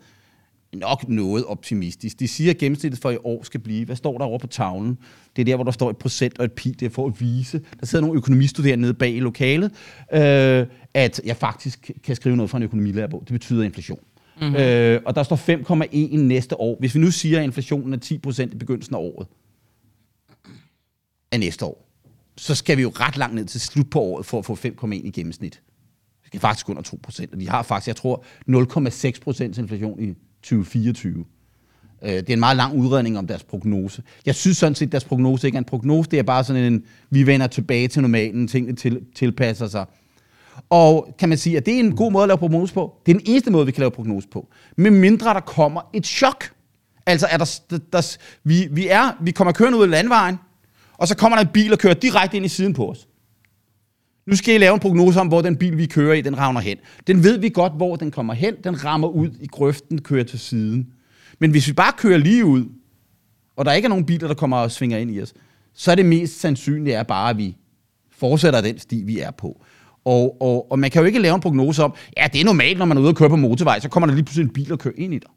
Nok 0.74 1.10
noget 1.10 1.46
optimistisk. 1.46 2.20
De 2.20 2.28
siger, 2.28 2.52
at 2.52 2.58
gennemsnittet 2.58 3.02
for 3.02 3.12
i 3.12 3.18
år 3.24 3.44
skal 3.44 3.60
blive, 3.60 3.86
hvad 3.86 3.96
står 3.96 4.18
der 4.18 4.26
over 4.26 4.40
på 4.40 4.48
tavlen? 4.48 4.98
Det 5.36 5.42
er 5.42 5.46
der, 5.46 5.56
hvor 5.56 5.64
der 5.64 5.72
står 5.72 5.90
et 5.90 5.98
procent 5.98 6.40
og 6.40 6.46
et 6.46 6.52
pi, 6.52 6.70
det 6.72 6.86
er 6.86 6.90
for 6.90 7.08
at 7.08 7.22
vise. 7.22 7.62
Der 7.80 7.86
sidder 7.86 8.06
nogle 8.06 8.18
økonomistuderende 8.18 8.82
nede 8.82 8.94
bag 8.94 9.16
i 9.16 9.20
lokalet, 9.20 9.72
øh, 10.14 10.66
at 10.94 11.22
jeg 11.26 11.38
faktisk 11.38 11.92
kan 12.04 12.16
skrive 12.16 12.36
noget 12.36 12.50
fra 12.50 12.58
en 12.58 12.64
økonomilærebog. 12.64 13.22
Det 13.22 13.32
betyder 13.32 13.64
inflation. 13.64 14.00
Mm-hmm. 14.42 14.56
Øh, 14.56 15.02
og 15.06 15.16
der 15.16 15.24
står 15.24 15.36
5,1 16.16 16.18
næste 16.18 16.60
år. 16.60 16.78
Hvis 16.80 16.96
vi 16.96 17.00
nu 17.00 17.12
siger, 17.12 17.40
at 17.40 17.44
inflationen 17.44 17.94
er 17.94 18.20
10% 18.28 18.42
i 18.42 18.56
begyndelsen 18.58 18.96
af 18.96 19.00
året, 19.00 19.28
af 21.32 21.40
næste 21.40 21.66
år, 21.66 21.90
så 22.38 22.56
skal 22.56 22.78
vi 22.78 22.82
jo 22.82 22.92
ret 22.96 23.18
langt 23.18 23.36
ned 23.36 23.46
til 23.46 23.62
slut 23.62 23.90
på 23.90 24.00
året 24.00 24.26
for 24.26 24.40
at 24.40 24.46
få 24.46 24.56
5,1 24.56 24.94
i 24.94 25.12
gennemsnit. 25.12 25.62
Vi 26.24 26.28
skal 26.28 26.40
faktisk 26.40 26.70
under 26.70 26.82
2%, 26.82 27.26
Og 27.34 27.40
de 27.40 27.50
har 27.50 27.64
faktisk, 27.64 27.88
jeg 27.88 27.96
tror, 27.96 28.24
0,6% 28.50 29.60
inflation 29.60 30.04
i 30.04 30.14
2024. 30.44 31.26
Øh, 32.04 32.10
Det 32.10 32.30
er 32.30 32.34
en 32.34 32.40
meget 32.40 32.58
lang 32.58 32.78
udredning 32.78 33.18
om 33.18 33.28
deres 33.28 33.44
prognose. 33.44 34.04
Jeg 34.26 34.36
synes 34.36 34.58
sådan 34.58 34.76
set, 34.76 34.86
at 34.86 34.92
deres 34.92 35.06
prognose 35.06 35.48
ikke 35.48 35.56
er 35.56 35.60
en 35.60 35.66
prognose. 35.66 36.10
Det 36.10 36.20
er 36.20 36.24
bare 36.24 36.44
sådan 36.44 36.74
en, 36.74 36.84
vi 37.10 37.28
vender 37.28 37.48
tilbage 37.48 37.88
til 37.88 38.02
normalen, 38.02 38.48
tingene 38.48 38.76
til, 38.76 39.02
tilpasser 39.16 39.68
sig. 39.68 39.86
Og 40.70 41.16
kan 41.20 41.30
man 41.30 41.38
sige, 41.38 41.58
at 41.58 41.66
det 41.66 41.76
er 41.76 41.80
en 41.80 41.96
god 41.96 42.12
måde 42.12 42.24
at 42.24 42.28
lave 42.28 42.38
prognose 42.38 42.74
på? 42.74 42.94
Det 43.06 43.12
er 43.12 43.20
den 43.20 43.28
eneste 43.28 43.52
måde, 43.52 43.66
vi 43.66 43.72
kan 43.72 43.82
lave 43.82 43.92
prognose 43.92 44.28
på. 44.28 44.48
Med 44.78 44.92
mindre 44.92 45.34
der 45.34 45.40
kommer 45.40 45.82
et 45.94 46.06
chok. 46.06 46.52
Altså, 47.06 47.28
er 47.32 47.38
der, 47.38 47.60
der, 47.70 47.78
der, 47.94 48.18
vi, 48.44 48.68
vi, 48.72 48.88
er, 48.88 49.12
vi 49.22 49.32
kommer 49.32 49.52
kørende 49.52 49.78
ud 49.78 49.84
af 49.84 49.90
landvejen, 49.90 50.38
og 50.98 51.08
så 51.08 51.18
kommer 51.18 51.38
der 51.38 51.44
en 51.44 51.52
bil 51.54 51.74
og 51.74 51.80
kører 51.80 51.94
direkte 51.94 52.38
ind 52.38 52.46
i 52.46 52.50
siden 52.50 52.74
på 52.74 52.90
os. 52.90 53.08
Nu 54.26 54.36
skal 54.36 54.56
I 54.56 54.58
lave 54.58 54.74
en 54.74 54.80
prognose 54.80 55.20
om, 55.20 55.28
hvor 55.28 55.42
den 55.42 55.58
bil, 55.58 55.78
vi 55.78 55.86
kører 55.86 56.14
i, 56.14 56.22
den 56.22 56.38
rammer 56.38 56.62
hen. 56.62 56.78
Den 57.08 57.24
ved 57.24 57.38
vi 57.38 57.50
godt, 57.50 57.74
hvor 57.74 57.96
den 57.96 58.12
kommer 58.12 58.34
hen. 58.34 58.56
Den 58.64 58.86
rammer 58.86 59.08
ud 59.08 59.30
i 59.40 59.48
grøften, 59.48 60.02
kører 60.02 60.24
til 60.24 60.40
siden. 60.40 60.88
Men 61.40 61.52
hvis 61.52 61.68
vi 61.68 61.74
bare 61.74 61.94
kører 61.98 62.18
lige 62.18 62.46
ud, 62.46 62.66
og 63.56 63.66
der 63.66 63.72
ikke 63.72 63.86
er 63.86 63.90
nogen 63.90 64.06
biler, 64.06 64.28
der 64.28 64.36
kommer 64.36 64.58
og 64.58 64.72
svinger 64.72 64.98
ind 64.98 65.12
i 65.12 65.22
os, 65.22 65.34
så 65.74 65.92
er 65.92 65.96
det 65.96 66.06
mest 66.06 66.40
sandsynlige 66.40 66.96
er 66.96 67.04
bare, 67.04 67.30
at 67.30 67.38
vi 67.38 67.58
fortsætter 68.12 68.62
den 68.62 68.80
sti, 68.80 69.04
vi 69.04 69.20
er 69.20 69.32
på. 69.32 69.64
Og, 70.06 70.42
og, 70.42 70.72
og 70.72 70.80
man 70.80 70.92
kan 70.92 71.02
jo 71.02 71.06
ikke 71.06 71.20
lave 71.20 71.36
en 71.36 71.42
prognose 71.42 71.84
om, 71.84 71.94
ja, 72.18 72.28
det 72.34 72.42
er 72.42 72.46
normalt, 72.46 72.78
når 72.78 72.86
man 72.86 72.98
er 72.98 73.02
ude 73.02 73.10
og 73.10 73.16
køre 73.16 73.30
på 73.30 73.36
motorvej, 73.36 73.80
så 73.80 73.90
kommer 73.90 74.08
der 74.08 74.14
lige 74.14 74.26
pludselig 74.26 74.44
en 74.44 74.54
bil 74.54 74.72
og 74.72 74.80
kører 74.80 74.94
ind 74.98 75.14
i 75.14 75.20
dig. 75.20 75.30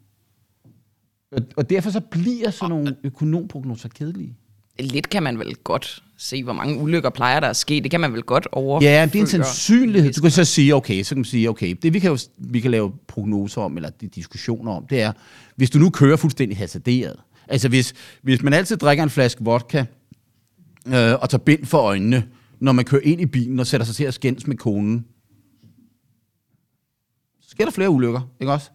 Og, 1.31 1.41
og 1.57 1.69
derfor 1.69 1.89
så 1.89 1.99
bliver 1.99 2.49
sådan 2.49 2.69
nogle 2.69 2.95
økonomprognoser 3.03 3.89
kedelige. 3.89 4.35
Lidt 4.79 5.09
kan 5.09 5.23
man 5.23 5.39
vel 5.39 5.55
godt 5.55 6.03
se, 6.17 6.43
hvor 6.43 6.53
mange 6.53 6.79
ulykker 6.79 7.09
plejer 7.09 7.39
der 7.39 7.47
at 7.47 7.55
ske. 7.55 7.81
Det 7.83 7.91
kan 7.91 7.99
man 7.99 8.13
vel 8.13 8.23
godt 8.23 8.47
over. 8.51 8.83
Ja, 8.83 9.05
det 9.05 9.15
er 9.15 9.19
en 9.19 9.27
sandsynlighed. 9.27 10.13
Du 10.13 10.21
kan 10.21 10.31
så 10.31 10.43
sige, 10.43 10.75
okay, 10.75 11.03
så 11.03 11.09
kan 11.09 11.17
man 11.17 11.25
sige, 11.25 11.49
okay, 11.49 11.75
det 11.81 11.93
vi 11.93 11.99
kan 11.99 12.11
jo 12.11 12.17
vi 12.37 12.59
kan 12.59 12.71
lave 12.71 12.91
prognoser 13.07 13.61
om, 13.61 13.75
eller 13.75 13.89
diskussioner 14.15 14.71
om, 14.71 14.85
det 14.89 15.01
er, 15.01 15.11
hvis 15.55 15.69
du 15.69 15.79
nu 15.79 15.89
kører 15.89 16.17
fuldstændig 16.17 16.57
hasarderet, 16.57 17.15
altså 17.47 17.69
hvis, 17.69 17.93
hvis 18.21 18.41
man 18.41 18.53
altid 18.53 18.77
drikker 18.77 19.03
en 19.03 19.09
flaske 19.09 19.43
vodka, 19.43 19.85
øh, 20.87 21.13
og 21.21 21.29
tager 21.29 21.43
bind 21.43 21.65
for 21.65 21.77
øjnene, 21.77 22.23
når 22.59 22.71
man 22.71 22.85
kører 22.85 23.01
ind 23.03 23.21
i 23.21 23.25
bilen 23.25 23.59
og 23.59 23.67
sætter 23.67 23.85
sig 23.85 23.95
til 23.95 24.03
at 24.03 24.13
skændes 24.13 24.47
med 24.47 24.57
konen, 24.57 25.05
så 27.41 27.49
sker 27.49 27.65
der 27.65 27.71
flere 27.71 27.89
ulykker, 27.89 28.21
ikke 28.39 28.53
også? 28.53 28.69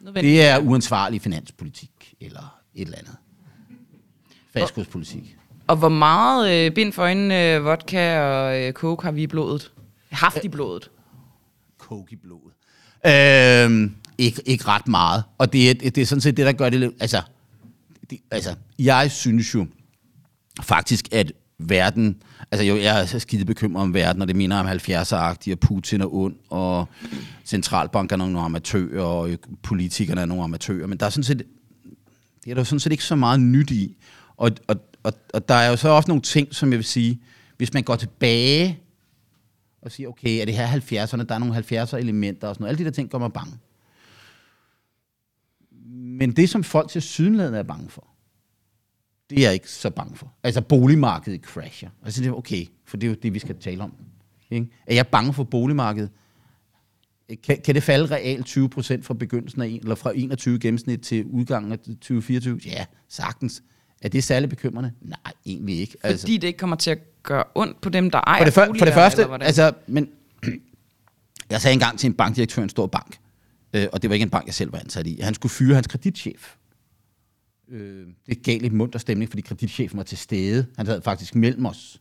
Nødvendigt. 0.00 0.32
Det 0.32 0.42
er 0.42 0.58
uansvarlig 0.58 1.20
finanspolitik, 1.20 2.14
eller 2.20 2.60
et 2.74 2.84
eller 2.84 2.98
andet. 2.98 3.16
Fastkurspolitik. 4.52 5.36
Og 5.66 5.76
hvor 5.76 5.88
meget 5.88 6.66
øh, 6.66 6.74
bind 6.74 6.92
for 6.92 7.02
øjnene, 7.02 7.54
øh, 7.54 7.64
vodka 7.64 8.20
og 8.20 8.62
øh, 8.62 8.72
coke 8.72 9.04
har 9.04 9.12
vi 9.12 9.22
i 9.22 9.26
blodet? 9.26 9.72
Haft 10.10 10.44
i 10.44 10.48
blodet? 10.48 10.90
coke 11.78 12.12
i 12.12 12.16
blodet. 12.16 12.52
Øhm, 13.06 13.94
ikke, 14.18 14.42
ikke 14.46 14.64
ret 14.64 14.88
meget. 14.88 15.24
Og 15.38 15.52
det 15.52 15.70
er, 15.70 15.74
det 15.74 15.98
er 15.98 16.06
sådan 16.06 16.20
set 16.20 16.36
det, 16.36 16.46
der 16.46 16.52
gør 16.52 16.70
det 16.70 16.80
lidt... 16.80 16.94
Altså, 17.00 17.22
det, 18.10 18.18
altså, 18.30 18.54
jeg 18.78 19.10
synes 19.10 19.54
jo 19.54 19.66
faktisk, 20.62 21.08
at 21.12 21.32
verden, 21.58 22.22
altså 22.50 22.64
jo, 22.64 22.76
jeg 22.76 23.00
er 23.00 23.18
skide 23.18 23.44
bekymret 23.44 23.82
om 23.82 23.94
verden, 23.94 24.22
og 24.22 24.28
det 24.28 24.36
mener 24.36 24.56
om 24.56 24.66
70'er-agtigt, 24.66 25.52
og 25.52 25.60
Putin 25.60 26.00
er 26.00 26.14
ond, 26.14 26.36
og 26.50 26.88
centralbankerne 27.44 28.24
er 28.24 28.28
nogle 28.28 28.44
amatører, 28.44 29.02
og 29.02 29.30
politikerne 29.62 30.20
er 30.20 30.26
nogle 30.26 30.44
amatører, 30.44 30.86
men 30.86 30.98
der 30.98 31.06
er 31.06 31.10
sådan 31.10 31.24
set, 31.24 31.42
det 32.44 32.50
er 32.50 32.54
der 32.54 32.64
sådan 32.64 32.80
set 32.80 32.92
ikke 32.92 33.04
så 33.04 33.16
meget 33.16 33.40
nyt 33.40 33.70
i. 33.70 33.96
Og, 34.36 34.50
og, 34.66 34.76
og, 35.02 35.12
og 35.34 35.48
der 35.48 35.54
er 35.54 35.70
jo 35.70 35.76
så 35.76 35.88
også 35.88 36.08
nogle 36.08 36.22
ting, 36.22 36.54
som 36.54 36.70
jeg 36.70 36.76
vil 36.76 36.84
sige, 36.84 37.20
hvis 37.56 37.74
man 37.74 37.82
går 37.82 37.96
tilbage 37.96 38.80
og 39.82 39.92
siger, 39.92 40.08
okay, 40.08 40.40
er 40.40 40.44
det 40.44 40.54
her 40.54 40.66
70'erne, 40.66 41.22
der 41.22 41.34
er 41.34 41.38
nogle 41.38 41.56
70'er 41.56 41.96
elementer 41.96 42.48
og 42.48 42.54
sådan 42.54 42.62
noget, 42.62 42.68
alle 42.68 42.78
de 42.78 42.84
der 42.84 42.90
ting 42.90 43.10
gør 43.10 43.18
mig 43.18 43.32
bange. 43.32 43.52
Men 45.90 46.36
det, 46.36 46.50
som 46.50 46.64
folk 46.64 46.90
til 46.90 47.02
sydenlandet 47.02 47.58
er 47.58 47.62
bange 47.62 47.90
for, 47.90 48.06
det 49.30 49.38
er 49.38 49.42
jeg 49.42 49.54
ikke 49.54 49.70
så 49.70 49.90
bange 49.90 50.16
for. 50.16 50.32
Altså 50.42 50.60
boligmarkedet 50.60 51.40
crasher. 51.40 51.88
Altså 52.04 52.22
det 52.22 52.28
er 52.28 52.32
okay, 52.32 52.66
for 52.84 52.96
det 52.96 53.06
er 53.06 53.10
jo 53.10 53.16
det, 53.22 53.34
vi 53.34 53.38
skal 53.38 53.56
tale 53.60 53.82
om. 53.82 53.92
Ikke? 54.50 54.68
Er 54.86 54.94
jeg 54.94 55.06
bange 55.06 55.32
for 55.32 55.44
boligmarkedet? 55.44 56.10
Kan, 57.44 57.58
kan 57.64 57.74
det 57.74 57.82
falde 57.82 58.14
realt 58.14 58.46
20 58.46 58.68
procent 58.68 59.04
fra 59.04 59.14
begyndelsen 59.14 59.62
af, 59.62 59.78
eller 59.82 59.94
fra 59.94 60.12
21 60.14 60.58
gennemsnit 60.58 61.00
til 61.00 61.24
udgangen 61.24 61.72
af 61.72 61.78
2024? 61.78 62.60
Ja, 62.66 62.84
sagtens. 63.08 63.62
Er 64.02 64.08
det 64.08 64.24
særligt 64.24 64.50
bekymrende? 64.50 64.92
Nej, 65.00 65.32
egentlig 65.46 65.78
ikke. 65.78 65.96
Altså, 66.02 66.24
Fordi 66.24 66.36
det 66.36 66.46
ikke 66.46 66.58
kommer 66.58 66.76
til 66.76 66.90
at 66.90 66.98
gøre 67.22 67.44
ondt 67.54 67.80
på 67.80 67.88
dem, 67.88 68.10
der 68.10 68.20
ejer 68.20 68.38
for 68.40 68.44
det, 68.44 68.54
for, 68.54 68.64
boliger, 68.66 68.78
for 68.78 68.84
det 68.84 68.94
første, 68.94 69.26
altså, 69.40 69.72
men 69.86 70.08
jeg 71.50 71.60
sagde 71.60 71.72
engang 71.72 71.98
til 71.98 72.06
en 72.06 72.14
bankdirektør, 72.14 72.62
en 72.62 72.68
stor 72.68 72.86
bank, 72.86 73.18
øh, 73.72 73.86
og 73.92 74.02
det 74.02 74.10
var 74.10 74.14
ikke 74.14 74.22
en 74.24 74.30
bank, 74.30 74.46
jeg 74.46 74.54
selv 74.54 74.72
var 74.72 74.78
ansat 74.78 75.06
i, 75.06 75.20
han 75.22 75.34
skulle 75.34 75.50
fyre 75.50 75.74
hans 75.74 75.86
kreditchef. 75.86 76.54
Øh, 77.70 78.06
det 78.26 78.42
gav 78.42 78.58
lidt 78.60 78.72
munter 78.72 78.98
stemning, 78.98 79.30
fordi 79.30 79.42
kreditchefen 79.42 79.96
var 79.96 80.04
til 80.04 80.18
stede. 80.18 80.66
Han 80.76 80.86
sad 80.86 81.02
faktisk 81.02 81.34
mellem 81.34 81.66
os. 81.66 82.00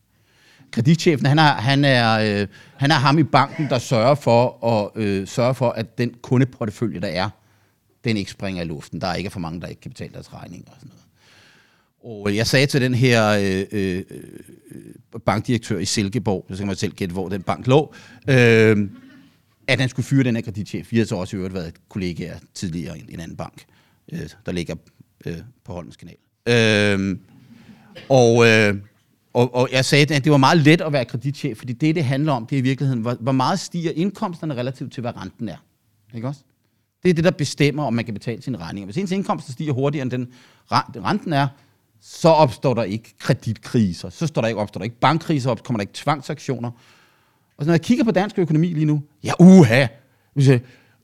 Kreditchefen, 0.71 1.25
han 1.25 1.39
er, 1.39 1.53
han, 1.53 1.85
er, 1.85 2.41
øh, 2.41 2.47
han 2.75 2.91
er 2.91 2.95
ham 2.95 3.19
i 3.19 3.23
banken, 3.23 3.69
der 3.69 3.79
sørger 3.79 4.15
for, 4.15 4.65
at, 4.65 5.01
øh, 5.01 5.27
sørger 5.27 5.53
for, 5.53 5.69
at 5.69 5.97
den 5.97 6.13
kundeportefølje, 6.21 6.99
der 6.99 7.07
er, 7.07 7.29
den 8.03 8.17
ikke 8.17 8.31
springer 8.31 8.63
i 8.63 8.65
luften. 8.65 9.01
Der 9.01 9.07
er 9.07 9.15
ikke 9.15 9.29
for 9.29 9.39
mange, 9.39 9.61
der 9.61 9.67
ikke 9.67 9.81
kan 9.81 9.91
betale 9.91 10.13
deres 10.13 10.33
regninger 10.33 10.71
og 10.71 10.75
sådan 10.79 10.89
noget. 10.89 11.03
Og 12.25 12.35
jeg 12.35 12.47
sagde 12.47 12.65
til 12.65 12.81
den 12.81 12.93
her 12.93 13.29
øh, 13.29 13.65
øh, 13.71 14.03
bankdirektør 15.25 15.79
i 15.79 15.85
Silkeborg, 15.85 16.45
så 16.49 16.57
kan 16.57 16.67
man 16.67 16.75
selv 16.75 16.93
gætte, 16.93 17.13
hvor 17.13 17.29
den 17.29 17.41
bank 17.41 17.67
lå, 17.67 17.93
øh, 18.29 18.89
at 19.67 19.79
han 19.79 19.89
skulle 19.89 20.05
fyre 20.05 20.23
den 20.23 20.35
her 20.35 20.41
kreditchef. 20.41 20.91
Vi 20.91 20.97
har 20.97 21.05
så 21.05 21.15
også 21.15 21.35
i 21.35 21.37
øvrigt 21.37 21.53
været 21.53 21.73
kollegaer 21.89 22.39
tidligere 22.53 22.99
i 22.99 23.03
en 23.09 23.19
anden 23.19 23.37
bank, 23.37 23.65
øh, 24.11 24.29
der 24.45 24.51
ligger 24.51 24.75
øh, 25.25 25.37
på 25.63 25.73
Holmens 25.73 25.95
kanal. 25.95 26.15
Øh, 26.47 27.17
og, 28.09 28.47
øh, 28.47 28.75
og, 29.33 29.55
og 29.55 29.69
jeg 29.71 29.85
sagde, 29.85 30.15
at 30.15 30.23
det 30.23 30.31
var 30.31 30.37
meget 30.37 30.57
let 30.57 30.81
at 30.81 30.93
være 30.93 31.05
kreditchef, 31.05 31.57
fordi 31.57 31.73
det, 31.73 31.95
det 31.95 32.03
handler 32.03 32.33
om, 32.33 32.45
det 32.45 32.55
er 32.55 32.59
i 32.59 32.63
virkeligheden, 32.63 33.01
hvor, 33.01 33.13
hvor 33.13 33.31
meget 33.31 33.59
stiger 33.59 33.91
indkomsterne 33.95 34.55
relativt 34.55 34.93
til, 34.93 35.01
hvad 35.01 35.17
renten 35.17 35.49
er. 35.49 35.57
Ikke 36.13 36.27
også? 36.27 36.41
Det 37.03 37.09
er 37.09 37.13
det, 37.13 37.23
der 37.23 37.31
bestemmer, 37.31 37.83
om 37.83 37.93
man 37.93 38.05
kan 38.05 38.13
betale 38.13 38.41
sine 38.41 38.57
regninger. 38.57 38.85
Hvis 38.85 38.97
ens 38.97 39.11
indkomst 39.11 39.51
stiger 39.51 39.73
hurtigere, 39.73 40.01
end 40.01 40.11
den 40.11 40.27
renten 40.71 41.33
er, 41.33 41.47
så 42.01 42.29
opstår 42.29 42.73
der 42.73 42.83
ikke 42.83 43.15
kreditkriser, 43.19 44.09
så 44.09 44.27
står 44.27 44.41
der 44.41 44.47
ikke, 44.47 44.59
opstår 44.59 44.79
der 44.79 44.83
ikke 44.83 44.99
bankkriser, 44.99 45.51
op, 45.51 45.63
kommer 45.63 45.77
der 45.77 45.81
ikke 45.81 45.93
tvangsaktioner. 45.93 46.71
Og 47.57 47.63
så 47.63 47.65
når 47.65 47.73
jeg 47.73 47.81
kigger 47.81 48.03
på 48.03 48.11
dansk 48.11 48.39
økonomi 48.39 48.73
lige 48.73 48.85
nu, 48.85 49.03
ja 49.23 49.31
uha, 49.39 49.87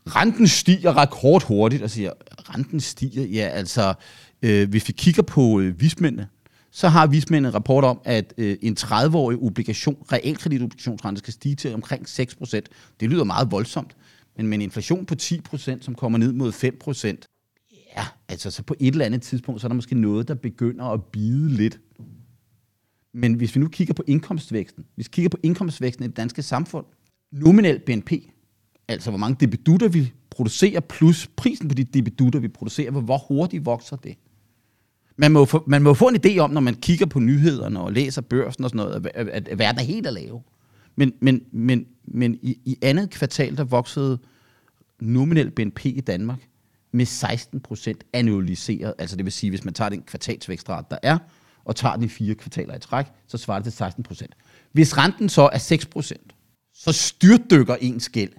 renten 0.08 0.48
stiger 0.48 0.98
rekordhurtigt, 0.98 1.84
og 1.84 1.90
siger, 1.90 2.12
renten 2.38 2.80
stiger, 2.80 3.24
ja 3.24 3.48
altså, 3.48 3.94
øh, 4.42 4.70
hvis 4.70 4.88
vi 4.88 4.94
kigger 4.94 5.24
på 5.24 5.60
øh, 5.60 5.82
vismændene, 5.82 6.28
så 6.72 6.88
har 6.88 7.08
vismændene 7.08 7.48
en 7.48 7.54
rapport 7.56 7.84
om, 7.84 8.02
at 8.06 8.34
øh, 8.38 8.58
en 8.62 8.78
30-årig 8.80 9.38
obligation, 9.38 10.06
realkreditobligationsrente 10.12 11.20
skal 11.20 11.34
stige 11.34 11.56
til 11.56 11.74
omkring 11.74 12.06
6%. 12.08 12.62
Det 13.00 13.10
lyder 13.10 13.24
meget 13.24 13.52
voldsomt, 13.52 13.96
men 14.38 14.48
med 14.48 14.58
en 14.58 14.62
inflation 14.62 15.06
på 15.06 15.16
10%, 15.22 15.82
som 15.82 15.96
kommer 15.96 16.18
ned 16.18 16.34
mod 16.34 16.52
5%, 16.52 17.30
Ja, 17.98 18.06
altså 18.28 18.52
så 18.52 18.64
på 18.64 18.76
et 18.80 18.92
eller 18.92 19.06
andet 19.06 19.22
tidspunkt, 19.22 19.62
så 19.62 19.68
er 19.68 19.70
der 19.70 19.76
måske 19.76 19.96
noget, 19.96 20.28
der 20.28 20.34
begynder 20.34 20.86
at 20.86 21.04
bide 21.04 21.50
lidt. 21.50 21.80
Men 23.14 23.34
hvis 23.34 23.56
vi 23.56 23.60
nu 23.60 23.68
kigger 23.68 23.94
på 23.94 24.04
indkomstvæksten, 24.08 24.86
hvis 24.96 25.08
vi 25.08 25.10
kigger 25.12 25.30
på 25.30 25.38
indkomstvæksten 25.44 26.06
i 26.06 26.08
det 26.08 26.18
danske 26.18 26.42
samfund, 26.42 26.86
nominel 27.32 27.80
BNP, 27.80 28.12
altså 28.88 29.12
hvor 29.12 29.18
mange 29.18 29.38
debedutter 29.40 29.88
vi 29.88 30.12
producerer, 30.30 30.80
plus 30.80 31.28
prisen 31.36 31.68
på 31.68 31.74
de 31.74 31.84
debedutter, 31.84 32.40
vi 32.40 32.48
producerer, 32.48 32.92
hvor 32.92 33.18
hurtigt 33.18 33.66
vokser 33.66 33.96
det. 33.96 34.18
Man 35.18 35.32
må, 35.32 35.46
få, 35.46 35.64
man 35.68 35.82
må 35.82 35.94
få 35.94 36.08
en 36.08 36.20
idé 36.26 36.38
om, 36.38 36.50
når 36.50 36.62
man 36.62 36.76
kigger 36.76 37.06
på 37.06 37.20
nyhederne 37.20 37.80
og 37.80 37.94
læser 37.94 38.22
børsen 38.22 38.64
og 38.64 38.70
sådan 38.70 38.86
noget, 38.86 39.08
at, 39.16 39.28
at, 39.28 39.48
at 39.48 39.60
verden 39.60 39.80
er 39.80 39.86
helt 39.86 40.08
at 40.08 40.14
lave. 40.14 40.42
Men, 40.96 41.14
men, 41.22 41.42
men, 41.52 41.86
men 42.08 42.40
i, 42.42 42.58
i 42.66 42.78
andet 42.82 43.10
kvartal, 43.10 43.58
der 43.58 43.64
voksede 43.64 44.20
nominel 45.00 45.52
BNP 45.52 45.86
i 45.86 46.02
Danmark 46.02 46.40
med 46.92 47.06
16 47.06 47.60
procent 47.60 48.04
annualiseret. 48.14 48.94
Altså 48.98 49.16
det 49.16 49.26
vil 49.26 49.34
sige, 49.34 49.50
hvis 49.50 49.66
man 49.66 49.74
tager 49.74 49.90
den 49.90 50.02
kvartalsvækstrat, 50.02 50.86
der 50.92 50.98
er, 51.04 51.18
og 51.66 51.76
tager 51.76 51.96
den 51.96 52.04
i 52.04 52.08
fire 52.08 52.36
kvartaler 52.36 52.76
i 52.76 52.80
træk, 52.80 53.06
så 53.28 53.38
svarer 53.38 53.60
det 53.60 53.64
til 53.64 53.74
16 53.74 54.04
procent. 54.04 54.36
Hvis 54.72 54.98
renten 54.98 55.30
så 55.30 55.50
er 55.54 55.58
6 55.58 55.86
procent, 55.86 56.36
så 56.74 56.92
styrtdykker 56.92 57.76
ens 57.76 58.10
gæld 58.10 58.32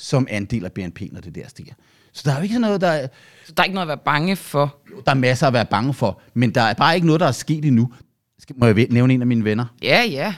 som 0.00 0.26
andel 0.30 0.64
af 0.64 0.72
BNP, 0.72 1.00
når 1.12 1.20
det 1.20 1.34
der 1.34 1.48
stiger. 1.48 1.74
Så 2.12 2.22
der 2.24 2.32
er 2.32 2.36
jo 2.36 2.42
ikke 2.42 2.52
sådan 2.52 2.60
noget, 2.60 2.80
der... 2.80 3.08
Så 3.46 3.52
der 3.56 3.62
er 3.62 3.64
ikke 3.64 3.74
noget 3.74 3.84
at 3.84 3.88
være 3.88 4.04
bange 4.04 4.36
for? 4.36 4.76
Der 5.06 5.10
er 5.10 5.14
masser 5.14 5.46
at 5.46 5.52
være 5.52 5.66
bange 5.66 5.94
for, 5.94 6.20
men 6.34 6.50
der 6.54 6.62
er 6.62 6.74
bare 6.74 6.94
ikke 6.94 7.06
noget, 7.06 7.20
der 7.20 7.26
er 7.26 7.32
sket 7.32 7.64
endnu. 7.64 7.92
Skal, 8.38 8.56
må 8.58 8.66
jeg 8.66 8.86
nævne 8.90 9.14
en 9.14 9.20
af 9.20 9.26
mine 9.26 9.44
venner? 9.44 9.64
Ja, 9.82 10.04
ja. 10.10 10.34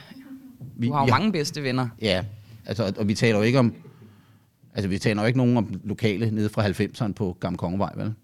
Du 0.82 0.92
har 0.92 1.00
jo 1.00 1.04
vi, 1.04 1.10
mange 1.10 1.32
bedste 1.32 1.62
venner. 1.62 1.88
Ja, 2.02 2.24
altså, 2.66 2.92
og 2.96 3.08
vi 3.08 3.14
taler 3.14 3.38
jo 3.38 3.42
ikke 3.42 3.58
om 3.58 3.74
Altså, 4.74 4.88
vi 4.88 4.98
taler 4.98 5.22
jo 5.22 5.26
ikke 5.26 5.38
nogen 5.38 5.56
om 5.56 5.80
lokale 5.84 6.30
nede 6.30 6.48
fra 6.48 6.68
90'erne 6.68 7.12
på 7.12 7.36
Gamle 7.40 7.58
Kongevej, 7.58 7.92
vel? 7.96 8.14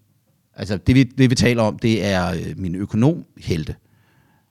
Altså, 0.53 0.77
det 0.77 0.95
vi, 0.95 1.03
det 1.03 1.29
vi 1.29 1.35
taler 1.35 1.63
om, 1.63 1.79
det 1.79 2.05
er 2.05 2.31
øh, 2.31 2.57
min 2.57 2.75
økonomhelte. 2.75 3.75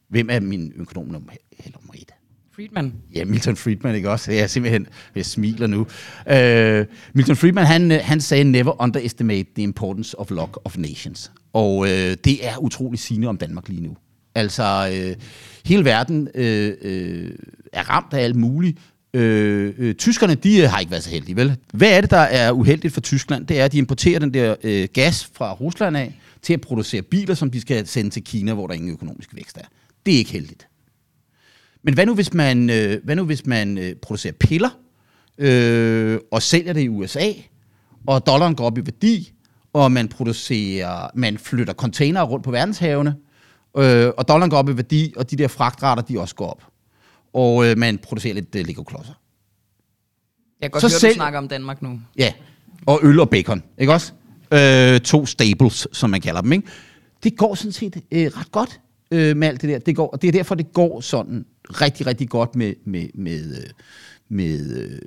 Hvem 0.09 0.29
er 0.31 0.41
min 0.41 0.73
økonom 0.77 1.05
nummer, 1.05 1.33
nummer 1.75 1.95
et? 1.95 2.11
Friedman. 2.59 2.93
Ja, 3.15 3.25
Milton 3.25 3.57
Friedman, 3.57 3.95
ikke 3.95 4.11
også? 4.11 4.33
Jeg 4.33 4.41
er 4.41 4.47
simpelthen, 4.47 4.87
jeg 5.15 5.27
smiler 5.27 5.67
nu. 5.67 5.81
Uh, 5.81 6.87
Milton 7.15 7.37
Friedman, 7.37 7.67
han, 7.67 7.91
han 7.91 8.21
sagde, 8.21 8.45
never 8.45 8.83
underestimate 8.83 9.49
the 9.55 9.63
importance 9.63 10.19
of 10.19 10.31
luck 10.31 10.59
of 10.65 10.79
nations. 10.79 11.33
Og 11.53 11.77
uh, 11.77 11.89
det 11.89 12.47
er 12.47 12.59
utrolig 12.59 12.99
sigende 12.99 13.29
om 13.29 13.37
Danmark 13.37 13.69
lige 13.69 13.83
nu. 13.83 13.97
Altså, 14.35 14.91
uh, 14.93 15.23
hele 15.65 15.85
verden 15.85 16.21
uh, 16.21 16.41
uh, 16.41 17.31
er 17.73 17.91
ramt 17.91 18.13
af 18.13 18.25
alt 18.25 18.37
muligt. 18.37 18.79
Øh, 19.15 19.75
øh, 19.79 19.95
tyskerne, 19.95 20.35
de 20.35 20.63
øh, 20.63 20.71
har 20.71 20.79
ikke 20.79 20.91
været 20.91 21.05
så 21.05 21.11
heldige, 21.11 21.37
vel? 21.37 21.57
Hvad 21.73 21.97
er 21.97 22.01
det, 22.01 22.11
der 22.11 22.17
er 22.17 22.53
uheldigt 22.53 22.95
for 22.95 23.01
Tyskland? 23.01 23.47
Det 23.47 23.61
er, 23.61 23.65
at 23.65 23.73
de 23.73 23.79
importerer 23.79 24.19
den 24.19 24.35
der 24.35 24.55
øh, 24.63 24.89
gas 24.93 25.31
fra 25.35 25.53
Rusland 25.53 25.97
af 25.97 26.19
til 26.43 26.53
at 26.53 26.61
producere 26.61 27.03
biler, 27.03 27.35
som 27.35 27.51
de 27.51 27.61
skal 27.61 27.87
sende 27.87 28.11
til 28.11 28.25
Kina, 28.25 28.55
hvor 28.55 28.67
der 28.67 28.75
ingen 28.75 28.91
økonomisk 28.91 29.35
vækst 29.35 29.57
er. 29.57 29.65
Det 30.07 30.15
er 30.15 30.19
ikke 30.19 30.33
heldigt. 30.33 30.69
Men 31.83 31.95
hvad 31.95 32.07
nu, 32.07 32.15
hvis 32.15 32.35
man, 32.35 32.71
øh, 32.71 33.05
hvad 33.05 33.17
nu, 33.17 33.25
hvis 33.25 33.47
man 33.47 33.79
øh, 33.79 33.97
producerer 33.97 34.33
piller 34.33 34.71
øh, 35.39 36.19
og 36.31 36.43
sælger 36.43 36.73
det 36.73 36.81
i 36.81 36.89
USA, 36.89 37.33
og 38.07 38.27
dollaren 38.27 38.55
går 38.55 38.65
op 38.65 38.79
i 38.79 38.81
værdi, 38.81 39.33
og 39.73 39.93
man 39.93 40.09
producerer, 40.09 41.11
man 41.15 41.39
flytter 41.39 41.75
containere 41.75 42.25
rundt 42.25 42.45
på 42.45 42.51
verdenshavene, 42.51 43.17
øh, 43.79 44.09
og 44.17 44.29
dollaren 44.29 44.51
går 44.51 44.57
op 44.57 44.69
i 44.69 44.77
værdi, 44.77 45.13
og 45.17 45.31
de 45.31 45.37
der 45.37 45.49
fragtrater, 45.49 46.03
de 46.03 46.21
også 46.21 46.35
går 46.35 46.51
op 46.51 46.63
og 47.33 47.67
øh, 47.67 47.79
man 47.79 47.99
producerer 47.99 48.35
lidt 48.35 48.55
øh, 48.55 48.67
Lego-klodser. 48.67 49.13
Jeg 50.61 50.71
kan 50.71 50.71
godt 50.71 50.81
så 50.81 50.89
høre, 50.89 51.01
selv, 51.01 51.13
du 51.13 51.15
snakker 51.15 51.39
om 51.39 51.49
Danmark 51.49 51.83
nu. 51.83 52.01
Ja, 52.19 52.33
og 52.87 53.01
øl 53.03 53.21
og 53.21 53.31
bacon, 53.31 53.63
ikke 53.79 53.93
også? 53.93 54.13
Øh, 54.53 55.01
to 55.01 55.27
staples, 55.27 55.89
som 55.93 56.11
man 56.11 56.21
kalder 56.21 56.41
dem, 56.41 56.53
ikke? 56.53 56.69
Det 57.23 57.37
går 57.37 57.55
sådan 57.55 57.73
set 57.73 57.97
øh, 58.11 58.27
ret 58.27 58.53
godt 58.53 58.81
øh, 59.11 59.37
med 59.37 59.49
alt 59.49 59.63
det 59.63 59.71
der. 59.71 59.79
Det 59.79 59.97
går, 59.97 60.07
og 60.07 60.23
det 60.23 60.29
er 60.29 60.33
derfor, 60.33 60.55
det 60.55 60.73
går 60.73 61.01
sådan 61.01 61.47
rigtig, 61.69 62.07
rigtig 62.07 62.29
godt 62.29 62.57
med, 62.57 62.75
med, 62.85 63.09
med, 63.15 63.57
øh, 63.57 63.71
med, 64.29 64.83
øh, 64.83 64.99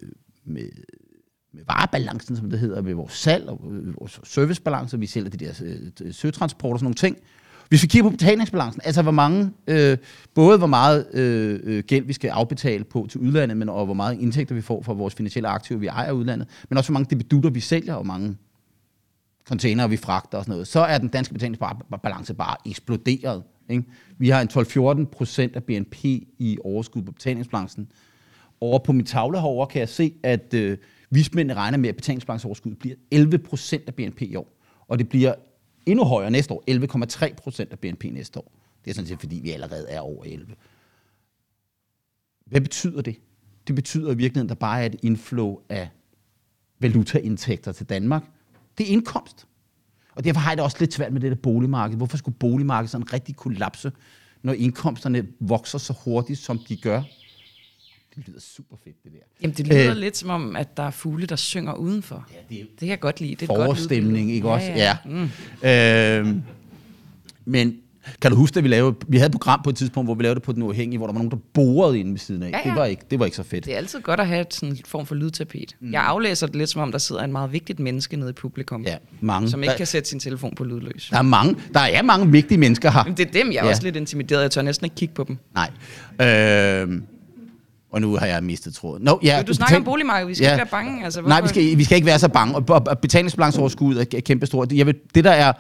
med, 0.46 0.70
med 1.54 1.64
varebalancen, 1.68 2.36
som 2.36 2.50
det 2.50 2.60
hedder, 2.60 2.82
med 2.82 2.94
vores 2.94 3.14
salg 3.14 3.50
og 3.50 3.72
øh, 3.72 4.00
vores 4.00 4.20
servicebalance. 4.24 5.00
Vi 5.00 5.06
sælger 5.06 5.30
de 5.30 5.38
der 5.46 6.12
søtransport 6.12 6.74
og 6.74 6.80
sådan 6.80 6.86
nogle 6.86 6.96
ting. 6.96 7.18
Hvis 7.70 7.84
vi 7.84 7.88
kigger 7.88 8.10
på 8.10 8.12
betalingsbalancen, 8.12 8.82
altså 8.86 9.02
hvor 9.02 9.12
mange, 9.12 9.52
øh, 9.68 9.98
både 10.36 10.58
hvor 10.58 10.68
meget 10.68 11.16
øh, 11.16 11.84
gæld 11.84 12.06
vi 12.06 12.14
skal 12.14 12.30
afbetale 12.30 12.84
på 12.84 13.08
til 13.10 13.20
udlandet, 13.20 13.58
men 13.58 13.70
og 13.70 13.86
hvor 13.86 13.94
meget 13.94 14.20
indtægter 14.20 14.56
vi 14.56 14.62
får 14.62 14.82
fra 14.82 14.94
vores 14.94 15.16
finansielle 15.16 15.48
aktiver, 15.48 15.80
vi 15.80 15.88
ejer 15.88 16.12
udlandet, 16.12 16.48
men 16.70 16.78
også 16.78 16.90
hvor 16.90 16.94
mange 16.94 17.10
debedutter 17.10 17.50
vi 17.50 17.60
sælger, 17.60 17.94
og 17.94 18.04
hvor 18.04 18.14
mange 18.14 18.38
container 19.48 19.88
vi 19.88 19.98
fragter 19.98 20.38
og 20.38 20.44
sådan 20.44 20.52
noget, 20.52 20.68
så 20.68 20.80
er 20.80 20.98
den 20.98 21.08
danske 21.08 21.34
betalingsbalance 21.34 22.34
bare 22.34 22.56
eksploderet. 22.66 23.44
Ikke? 23.70 23.84
Vi 24.18 24.30
har 24.30 24.42
en 24.42 24.50
12-14 25.04 25.06
procent 25.06 25.56
af 25.56 25.64
BNP 25.64 26.06
i 26.40 26.58
overskud 26.64 27.02
på 27.02 27.12
betalingsbalancen. 27.12 27.92
Over 28.62 28.80
på 28.80 28.92
min 28.92 29.06
tavle 29.06 29.40
herovre 29.40 29.68
kan 29.68 29.80
jeg 29.80 29.90
se, 29.90 30.14
at 30.24 30.54
øh, 30.54 30.78
vismændene 31.10 31.54
regner 31.54 31.78
med, 31.78 31.90
at 31.90 31.96
betalingsbalanceoverskuddet 31.96 32.80
bliver 32.80 32.96
11 33.12 33.38
procent 33.38 33.84
af 33.88 33.96
BNP 33.96 34.22
i 34.22 34.36
år. 34.36 34.58
Og 34.88 35.00
det 35.00 35.10
bliver 35.10 35.34
endnu 35.86 36.06
højere 36.06 36.32
næste 36.32 36.54
år, 36.54 36.64
11,3 37.28 37.34
procent 37.36 37.72
af 37.72 37.80
BNP 37.80 38.04
næste 38.04 38.40
år. 38.40 38.52
Det 38.86 38.92
er 38.92 38.96
sådan 38.96 39.08
set, 39.08 39.20
fordi 39.20 39.40
vi 39.44 39.52
allerede 39.52 39.90
er 39.90 40.00
over 40.00 40.24
11. 40.24 40.48
Hvad 42.46 42.62
betyder 42.62 43.02
det? 43.02 43.16
Det 43.68 43.76
betyder 43.76 44.12
i 44.12 44.18
virkeligheden, 44.18 44.46
at 44.46 44.50
der 44.50 44.60
bare 44.60 44.82
er 44.82 44.86
et 44.86 44.96
inflow 45.04 45.60
af 45.70 45.90
valutaindtægter 46.80 47.72
til 47.72 47.86
Danmark. 47.86 48.24
Det 48.78 48.88
er 48.88 48.94
indkomst. 48.94 49.48
Og 50.16 50.24
derfor 50.24 50.40
har 50.40 50.52
jeg 50.52 50.58
det 50.58 50.64
også 50.64 50.78
lidt 50.80 50.94
svært 50.94 51.14
med 51.14 51.22
det 51.22 51.32
der 51.32 51.38
boligmarked. 51.38 51.98
Hvorfor 51.98 52.18
skulle 52.18 52.36
boligmarkedet 52.40 52.92
sådan 52.92 53.14
rigtig 53.14 53.36
kollapse, 53.36 53.92
når 54.44 54.54
indkomsterne 54.54 55.28
vokser 55.40 55.78
så 55.78 55.94
hurtigt, 56.04 56.40
som 56.40 56.60
de 56.70 56.76
gør? 56.76 57.04
Det 58.16 58.28
lyder 58.28 58.40
super 58.40 58.76
fedt, 58.84 59.04
det 59.04 59.12
der. 59.12 59.18
Jamen, 59.42 59.56
det 59.58 59.68
lyder 59.68 59.92
øh, 59.92 59.98
lidt 59.98 60.18
som 60.18 60.30
om, 60.30 60.56
at 60.56 60.78
der 60.78 60.84
er 60.84 60.92
fugle, 60.92 61.26
der 61.26 61.36
synger 61.36 61.74
udenfor. 61.74 62.28
Ja, 62.32 62.38
det, 62.50 62.62
er, 62.62 62.66
det 62.66 62.80
kan 62.80 62.88
jeg 62.88 63.00
godt 63.00 63.22
lide. 63.22 63.36
Det 63.36 63.42
er 63.50 63.56
forestemning, 63.56 64.32
ikke 64.32 64.48
ja, 64.48 64.54
også? 64.54 64.68
Ja. 64.68 64.98
ja. 65.06 66.26
Mm. 66.26 66.30
Øh, 66.32 66.42
men 67.46 67.81
kan 68.22 68.32
du 68.32 68.38
huske, 68.38 68.58
at 68.58 68.64
vi 68.64 68.70
lavede, 68.70 68.96
vi 69.08 69.18
havde 69.18 69.26
et 69.26 69.32
program 69.32 69.62
på 69.64 69.70
et 69.70 69.76
tidspunkt, 69.76 70.08
hvor 70.08 70.16
vi 70.16 70.24
lavede 70.24 70.36
det 70.36 70.44
på 70.44 70.52
den 70.52 70.64
uafhængige, 70.64 70.98
hvor 70.98 71.08
der 71.08 71.14
var 71.14 71.20
nogen, 71.20 71.32
der 71.32 71.38
borede 71.54 72.00
ind 72.00 72.10
ved 72.12 72.20
siden 72.20 72.44
af. 72.44 72.50
Ja, 72.50 72.58
ja. 72.66 72.70
Det, 72.70 72.80
var 72.80 72.86
ikke, 72.86 73.04
det 73.12 73.20
var 73.20 73.26
ikke 73.26 73.38
så 73.38 73.44
fedt. 73.44 73.66
Det 73.66 73.74
er 73.74 73.78
altid 73.78 74.02
godt 74.02 74.20
at 74.20 74.28
have 74.28 74.46
sådan 74.50 74.78
form 74.86 75.06
for 75.06 75.16
lydtapet. 75.16 75.76
Mm. 75.80 75.92
Jeg 75.92 76.04
aflæser 76.04 76.48
det 76.48 76.56
lidt, 76.56 76.70
som 76.70 76.82
om 76.82 76.92
der 76.92 77.00
sidder 77.00 77.24
en 77.24 77.32
meget 77.32 77.52
vigtigt 77.52 77.80
menneske 77.80 78.18
nede 78.18 78.30
i 78.30 78.34
publikum. 78.34 78.84
Ja, 78.84 78.96
mange. 79.22 79.50
Som 79.50 79.64
ikke 79.64 79.72
der, 79.72 79.78
kan 79.78 79.88
sætte 79.88 80.10
sin 80.10 80.20
telefon 80.20 80.54
på 80.56 80.64
lydløs. 80.64 81.08
Der 81.12 81.18
er 81.18 81.22
mange, 81.22 81.56
der 81.74 81.80
er 81.80 82.02
mange 82.02 82.32
vigtige 82.32 82.58
mennesker 82.58 82.92
her. 82.92 83.04
Men 83.04 83.14
det 83.18 83.28
er 83.28 83.32
dem, 83.32 83.52
jeg 83.52 83.58
er 83.60 83.64
ja. 83.64 83.70
også 83.70 83.84
lidt 83.84 83.96
intimideret. 83.96 84.42
Jeg 84.42 84.52
tør 84.52 84.62
næsten 84.62 84.86
ikke 84.86 84.96
kigge 84.96 85.14
på 85.14 85.24
dem. 85.24 85.38
Nej. 85.56 85.70
Øh, 86.28 87.02
og 87.92 88.02
nu 88.02 88.16
har 88.16 88.26
jeg 88.26 88.44
mistet 88.44 88.74
tråden. 88.74 89.04
No, 89.04 89.18
ja, 89.24 89.44
du, 89.48 89.54
snakker 89.54 89.76
betal- 89.76 89.78
om 89.78 89.84
boligmarkedet, 89.84 90.30
vi 90.30 90.36
skal 90.36 90.46
ja. 90.46 90.52
ikke 90.52 90.58
være 90.58 90.84
bange. 90.84 91.06
Altså, 91.06 91.22
Nej, 91.22 91.42
vi 91.42 91.48
skal, 91.48 91.78
vi 91.78 91.84
skal 91.84 91.96
ikke 91.96 92.06
være 92.06 92.20
så 92.20 92.30
bange. 92.30 92.56
Og 92.56 93.00
betalingsbalanceoverskud 93.00 93.96
er 93.96 94.22
kæmpe 94.26 94.46
stort. 94.46 94.72
Jeg 94.72 94.86
vil, 94.86 94.96
det 95.16 95.24
der 95.24 95.32
er 95.32 95.54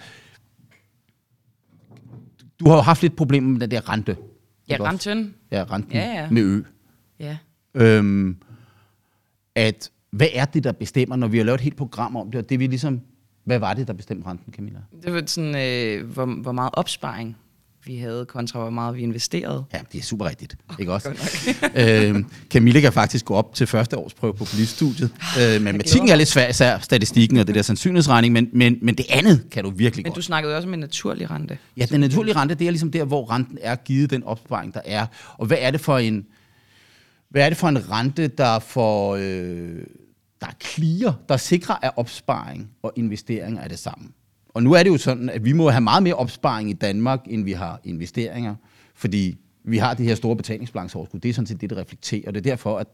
du 2.65 2.70
har 2.70 2.75
jo 2.75 2.82
haft 2.82 3.01
lidt 3.01 3.15
problemer 3.15 3.50
med 3.50 3.60
den 3.60 3.72
der 3.72 3.89
rente. 3.89 4.18
Ja, 4.70 4.77
renten. 4.80 5.36
Ja, 5.51 5.65
renten 5.72 5.94
ja, 5.94 6.22
ja. 6.22 6.30
med 6.30 6.41
ø. 6.41 6.62
Ja. 7.20 7.38
Øhm, 7.74 8.38
at, 9.56 9.91
hvad 10.12 10.27
er 10.34 10.46
det, 10.46 10.63
der 10.63 10.72
bestemmer, 10.72 11.15
når 11.15 11.27
vi 11.27 11.38
har 11.38 11.46
lavet 11.46 11.58
et 11.58 11.63
helt 11.63 11.77
program 11.77 12.15
om 12.15 12.32
det, 12.32 12.39
og 12.39 12.50
det 12.50 12.60
vi 12.60 12.68
ligesom, 12.68 13.01
hvad 13.44 13.60
var 13.60 13.74
det, 13.74 13.88
der 13.88 13.94
bestemte 13.94 14.27
renten, 14.27 14.53
Camilla? 14.53 14.80
Det 15.03 15.13
var 15.13 15.24
sådan, 15.25 15.56
øh, 15.56 16.12
hvor, 16.12 16.25
hvor 16.41 16.51
meget 16.51 16.70
opsparing 16.74 17.38
vi 17.85 17.97
havde, 17.97 18.25
kontra 18.25 18.59
hvor 18.59 18.69
meget 18.69 18.95
vi 18.95 19.01
investerede. 19.01 19.63
Ja, 19.73 19.79
det 19.91 20.00
er 20.00 20.03
super 20.03 20.25
rigtigt. 20.25 20.55
Oh, 20.69 20.75
ikke 20.79 20.93
også? 20.93 21.09
øh, 21.75 22.23
Camille 22.50 22.81
kan 22.81 22.93
faktisk 22.93 23.25
gå 23.25 23.33
op 23.33 23.55
til 23.55 23.67
første 23.67 23.97
års 23.97 24.13
prøve 24.13 24.33
på 24.33 24.45
politistudiet. 24.45 25.11
Øh, 25.39 25.53
men 25.53 25.63
matematikken 25.63 26.09
er 26.09 26.15
lidt 26.15 26.29
svær, 26.29 26.47
især 26.47 26.79
statistikken 26.79 27.38
og 27.38 27.47
det 27.47 27.55
der 27.55 27.61
sandsynlighedsregning, 27.61 28.33
men, 28.33 28.50
men, 28.53 28.77
men 28.81 28.95
det 28.95 29.05
andet 29.09 29.45
kan 29.51 29.63
du 29.63 29.69
virkelig 29.69 30.03
men 30.03 30.09
godt. 30.09 30.15
Men 30.15 30.21
du 30.21 30.25
snakkede 30.25 30.55
også 30.55 30.67
om 30.67 30.73
en 30.73 30.79
naturlig 30.79 31.31
rente. 31.31 31.57
Ja, 31.77 31.85
den 31.85 32.00
naturlige 32.00 32.35
rente, 32.35 32.55
det 32.55 32.67
er 32.67 32.71
ligesom 32.71 32.91
der, 32.91 33.03
hvor 33.03 33.31
renten 33.31 33.57
er 33.61 33.75
givet 33.75 34.09
den 34.09 34.23
opsparing, 34.23 34.73
der 34.73 34.81
er. 34.85 35.05
Og 35.38 35.45
hvad 35.45 35.57
er 35.59 35.71
det 35.71 35.81
for 35.81 35.97
en, 35.97 36.25
hvad 37.29 37.45
er 37.45 37.50
det 37.50 37.57
for 37.57 37.67
en 37.67 37.91
rente, 37.91 38.27
der 38.27 38.59
for... 38.59 39.15
Øh, 39.15 39.83
der 40.41 40.47
er 40.47 40.53
clear, 40.61 41.15
der 41.29 41.38
sikrer, 41.38 41.75
at 41.81 41.91
opsparing 41.95 42.69
og 42.83 42.93
investering 42.95 43.59
er 43.59 43.67
det 43.67 43.79
samme. 43.79 44.07
Og 44.53 44.63
nu 44.63 44.74
er 44.74 44.84
det 44.84 44.89
jo 44.89 44.98
sådan, 44.98 45.29
at 45.29 45.46
vi 45.46 45.53
må 45.53 45.70
have 45.70 45.81
meget 45.81 46.03
mere 46.03 46.13
opsparing 46.13 46.70
i 46.70 46.74
Danmark, 46.74 47.20
end 47.25 47.43
vi 47.43 47.51
har 47.51 47.79
investeringer, 47.84 48.55
fordi 48.96 49.38
vi 49.63 49.77
har 49.77 49.93
det 49.93 50.05
her 50.05 50.15
store 50.15 50.36
betalingsbalanceoverskud. 50.36 51.20
Det 51.20 51.29
er 51.29 51.34
sådan 51.34 51.48
set 51.48 51.62
det, 51.62 51.70
der 51.70 51.77
reflekterer. 51.77 52.27
Og 52.27 52.34
det 52.34 52.39
er 52.39 52.51
derfor, 52.51 52.77
at 52.77 52.88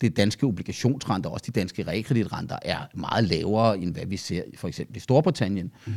det 0.00 0.16
danske 0.16 0.46
obligationsrenter, 0.46 1.30
også 1.30 1.44
de 1.46 1.60
danske 1.60 1.82
realkreditrenter, 1.82 2.58
er 2.62 2.78
meget 2.94 3.24
lavere, 3.24 3.78
end 3.78 3.94
hvad 3.94 4.06
vi 4.06 4.16
ser 4.16 4.42
for 4.56 4.68
eksempel 4.68 4.96
i 4.96 5.00
Storbritannien. 5.00 5.72
Mm. 5.86 5.92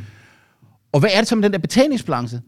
Og 0.92 1.00
hvad 1.00 1.10
er 1.12 1.18
det 1.18 1.28
så 1.28 1.36
med 1.36 1.42
den 1.42 1.52
der 1.52 1.58
betalingsbalance? 1.58 2.42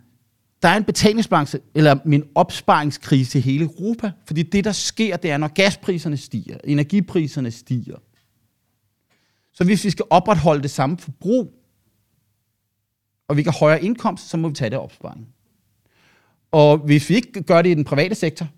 Der 0.62 0.68
er 0.68 0.76
en 0.76 0.84
betalingsbalance, 0.84 1.60
eller 1.74 1.98
min 2.04 2.24
opsparingskrise 2.34 3.38
i 3.38 3.42
hele 3.42 3.64
Europa. 3.64 4.10
Fordi 4.26 4.42
det, 4.42 4.64
der 4.64 4.72
sker, 4.72 5.16
det 5.16 5.30
er, 5.30 5.36
når 5.36 5.48
gaspriserne 5.48 6.16
stiger, 6.16 6.56
energipriserne 6.64 7.50
stiger. 7.50 7.96
Så 9.52 9.64
hvis 9.64 9.84
vi 9.84 9.90
skal 9.90 10.04
opretholde 10.10 10.62
det 10.62 10.70
samme 10.70 10.98
forbrug, 10.98 11.55
og 13.28 13.36
vi 13.36 13.42
kan 13.42 13.52
højere 13.52 13.84
indkomst, 13.84 14.28
så 14.28 14.36
må 14.36 14.48
vi 14.48 14.54
tage 14.54 14.70
det 14.70 14.78
opsparing. 14.78 15.26
Og 16.50 16.78
hvis 16.78 17.10
vi 17.10 17.14
ikke 17.14 17.42
gør 17.42 17.62
det 17.62 17.70
i 17.70 17.74
den 17.74 17.84
private 17.84 18.14
sektor, 18.14 18.48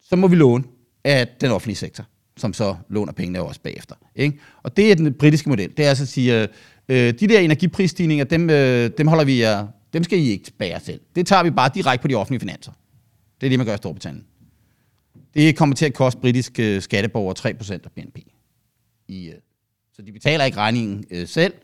så 0.00 0.16
må 0.16 0.28
vi 0.28 0.36
låne 0.36 0.64
af 1.04 1.28
den 1.40 1.50
offentlige 1.50 1.76
sektor, 1.76 2.04
som 2.36 2.52
så 2.52 2.76
låner 2.88 3.12
pengene 3.12 3.42
også 3.42 3.60
bagefter. 3.60 3.94
Ikke? 4.14 4.38
Og 4.62 4.76
det 4.76 4.90
er 4.90 4.94
den 4.94 5.14
britiske 5.14 5.48
model. 5.48 5.70
Det 5.76 5.84
er 5.84 5.88
altså 5.88 6.04
at 6.04 6.08
sige, 6.08 6.42
øh, 6.42 6.48
øh, 6.88 7.14
de 7.20 7.26
der 7.26 7.38
energiprisstigninger, 7.38 8.24
dem, 8.24 8.50
øh, 8.50 8.90
dem 8.98 9.06
holder 9.06 9.24
vi 9.24 9.40
jer, 9.40 9.66
dem 9.92 10.04
skal 10.04 10.18
I 10.18 10.30
ikke 10.30 10.52
bære 10.58 10.80
selv. 10.80 11.00
Det 11.14 11.26
tager 11.26 11.42
vi 11.42 11.50
bare 11.50 11.70
direkte 11.74 12.02
på 12.02 12.08
de 12.08 12.14
offentlige 12.14 12.40
finanser. 12.40 12.72
Det 13.40 13.46
er 13.46 13.50
det, 13.50 13.58
man 13.58 13.66
gør 13.66 13.74
i 13.74 13.76
Storbritannien. 13.76 14.26
Det 15.34 15.56
kommer 15.56 15.74
til 15.74 15.86
at 15.86 15.94
koste 15.94 16.20
britiske 16.20 16.74
øh, 16.74 16.82
skatteborgere 16.82 17.52
3% 17.52 17.72
af 17.72 17.92
BNP. 17.94 18.18
I, 19.08 19.26
øh, 19.26 19.34
så 19.92 20.02
de 20.02 20.12
betaler 20.12 20.44
ikke 20.44 20.58
regningen 20.58 21.04
øh, 21.10 21.28
selv, 21.28 21.54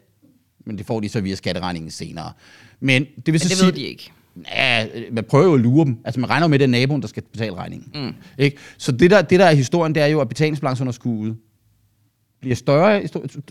men 0.68 0.78
det 0.78 0.87
får 0.87 1.00
de 1.00 1.09
så 1.09 1.20
via 1.20 1.35
skatteregningen 1.35 1.90
senere. 1.90 2.33
Men 2.81 3.02
det, 3.02 3.26
vil 3.26 3.33
men 3.33 3.40
så 3.40 3.48
det 3.48 3.57
sige, 3.57 3.66
ved 3.66 3.72
de 3.72 3.83
ikke. 3.83 4.11
Ja, 4.52 4.87
man 5.12 5.24
prøver 5.24 5.44
jo 5.44 5.54
at 5.54 5.61
lure 5.61 5.85
dem. 5.85 5.98
Altså 6.04 6.20
man 6.20 6.31
regner 6.31 6.44
jo 6.46 6.48
med, 6.48 6.54
at 6.54 6.61
det 6.61 6.64
er 6.64 6.70
naboen, 6.70 7.02
der 7.02 7.09
skal 7.09 7.22
betale 7.22 7.54
regningen. 7.54 8.04
Mm. 8.07 8.14
Ikke? 8.38 8.57
Så 8.78 8.92
det 8.92 9.11
der, 9.11 9.22
det 9.22 9.40
der 9.40 9.46
er 9.46 9.54
historien, 9.54 9.94
det 9.94 10.02
er 10.02 10.07
jo, 10.07 10.20
at 10.20 10.28
betalingsbalanceunderskuddet 10.28 11.37
bliver 12.40 12.57
større 12.57 13.04
i 13.04 13.07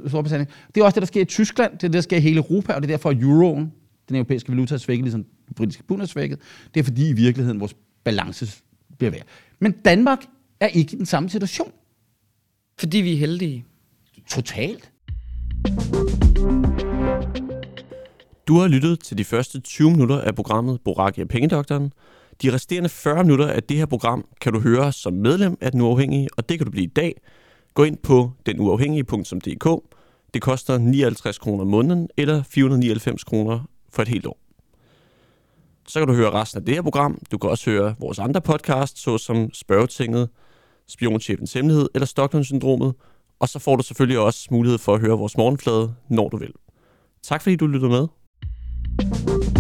Storbritannien. 0.08 0.48
Det 0.76 0.82
er 0.82 0.86
også 0.86 0.96
det, 0.96 1.02
der 1.02 1.08
sker 1.08 1.22
i 1.22 1.26
Tyskland, 1.26 1.72
det 1.72 1.84
er 1.84 1.88
det, 1.88 1.94
der 1.94 2.02
sker 2.02 2.18
i 2.18 2.20
hele 2.20 2.38
Europa, 2.38 2.74
og 2.74 2.82
det 2.82 2.90
er 2.90 2.94
derfor, 2.94 3.10
at 3.10 3.18
euroen, 3.18 3.72
den 4.10 4.16
europæiske 4.16 4.50
valuta, 4.50 4.74
er 4.74 4.80
svækket, 4.80 5.04
ligesom 5.04 5.24
den 5.24 5.54
britiske 5.56 5.84
pund 5.84 6.02
er 6.02 6.06
svækket. 6.06 6.40
Det 6.74 6.80
er 6.80 6.84
fordi 6.84 7.10
i 7.10 7.14
virkeligheden 7.14 7.60
vores 7.60 7.76
balance 8.04 8.62
bliver 8.98 9.12
værd. 9.12 9.26
Men 9.60 9.72
Danmark 9.72 10.20
er 10.60 10.68
ikke 10.68 10.94
i 10.94 10.98
den 10.98 11.06
samme 11.06 11.30
situation. 11.30 11.72
Fordi 12.80 12.98
vi 12.98 13.14
er 13.14 13.18
heldige. 13.18 13.66
Totalt. 14.30 14.92
Du 18.48 18.60
har 18.60 18.68
lyttet 18.68 19.00
til 19.00 19.18
de 19.18 19.24
første 19.24 19.60
20 19.60 19.92
minutter 19.92 20.22
af 20.22 20.36
programmet 20.36 20.82
Boraki 20.86 21.22
og 21.22 21.28
Pengedoktoren. 21.28 21.94
De 22.42 22.54
resterende 22.54 22.90
40 22.90 23.24
minutter 23.24 23.48
af 23.48 23.64
det 23.64 23.78
her 23.78 23.86
program 23.86 24.26
kan 24.42 24.54
du 24.54 24.60
høre 24.60 24.92
som 24.92 25.14
medlem 25.14 25.58
af 25.62 25.72
Den 25.72 25.82
Uafhængige, 25.82 26.30
og 26.38 26.50
det 26.50 26.60
kan 26.60 26.66
du 26.66 26.72
blive 26.72 26.84
i 26.86 26.90
dag. 26.90 27.16
Gå 27.74 27.84
ind 27.84 27.98
på 27.98 28.32
denuafhængige.dk. 28.46 29.94
Det 30.34 30.42
koster 30.42 30.78
59 30.78 31.38
kroner 31.38 31.62
om 31.62 31.68
måneden, 31.68 32.10
eller 32.18 32.44
499 32.44 33.24
kroner 33.24 33.60
for 33.90 34.02
et 34.02 34.08
helt 34.08 34.26
år. 34.26 34.40
Så 35.88 36.00
kan 36.00 36.08
du 36.08 36.14
høre 36.14 36.32
resten 36.32 36.62
af 36.62 36.66
det 36.66 36.76
her 36.76 36.82
program. 36.82 37.22
Du 37.32 37.38
kan 37.38 37.50
også 37.50 37.70
høre 37.70 37.96
vores 38.00 38.20
andre 38.20 38.42
podcasts, 38.42 39.02
såsom 39.02 39.54
Spørgetinget, 39.54 40.30
Spionchefens 40.88 41.54
Hemmelighed 41.54 41.90
eller 41.94 42.06
Stockholm-syndromet. 42.06 42.94
Og 43.40 43.50
så 43.50 43.60
får 43.60 43.76
du 43.76 43.84
selvfølgelig 43.84 44.20
også 44.20 44.48
mulighed 44.52 44.78
for 44.78 44.94
at 44.94 45.02
høre 45.02 45.18
vores 45.18 45.38
morgenflade, 45.38 45.94
når 46.10 46.30
du 46.30 46.38
vil. 46.38 46.52
Tak 47.24 47.42
fordi 47.42 47.56
du 47.56 47.68
lyttede 47.68 47.92
med. 47.92 48.08
you 49.00 49.57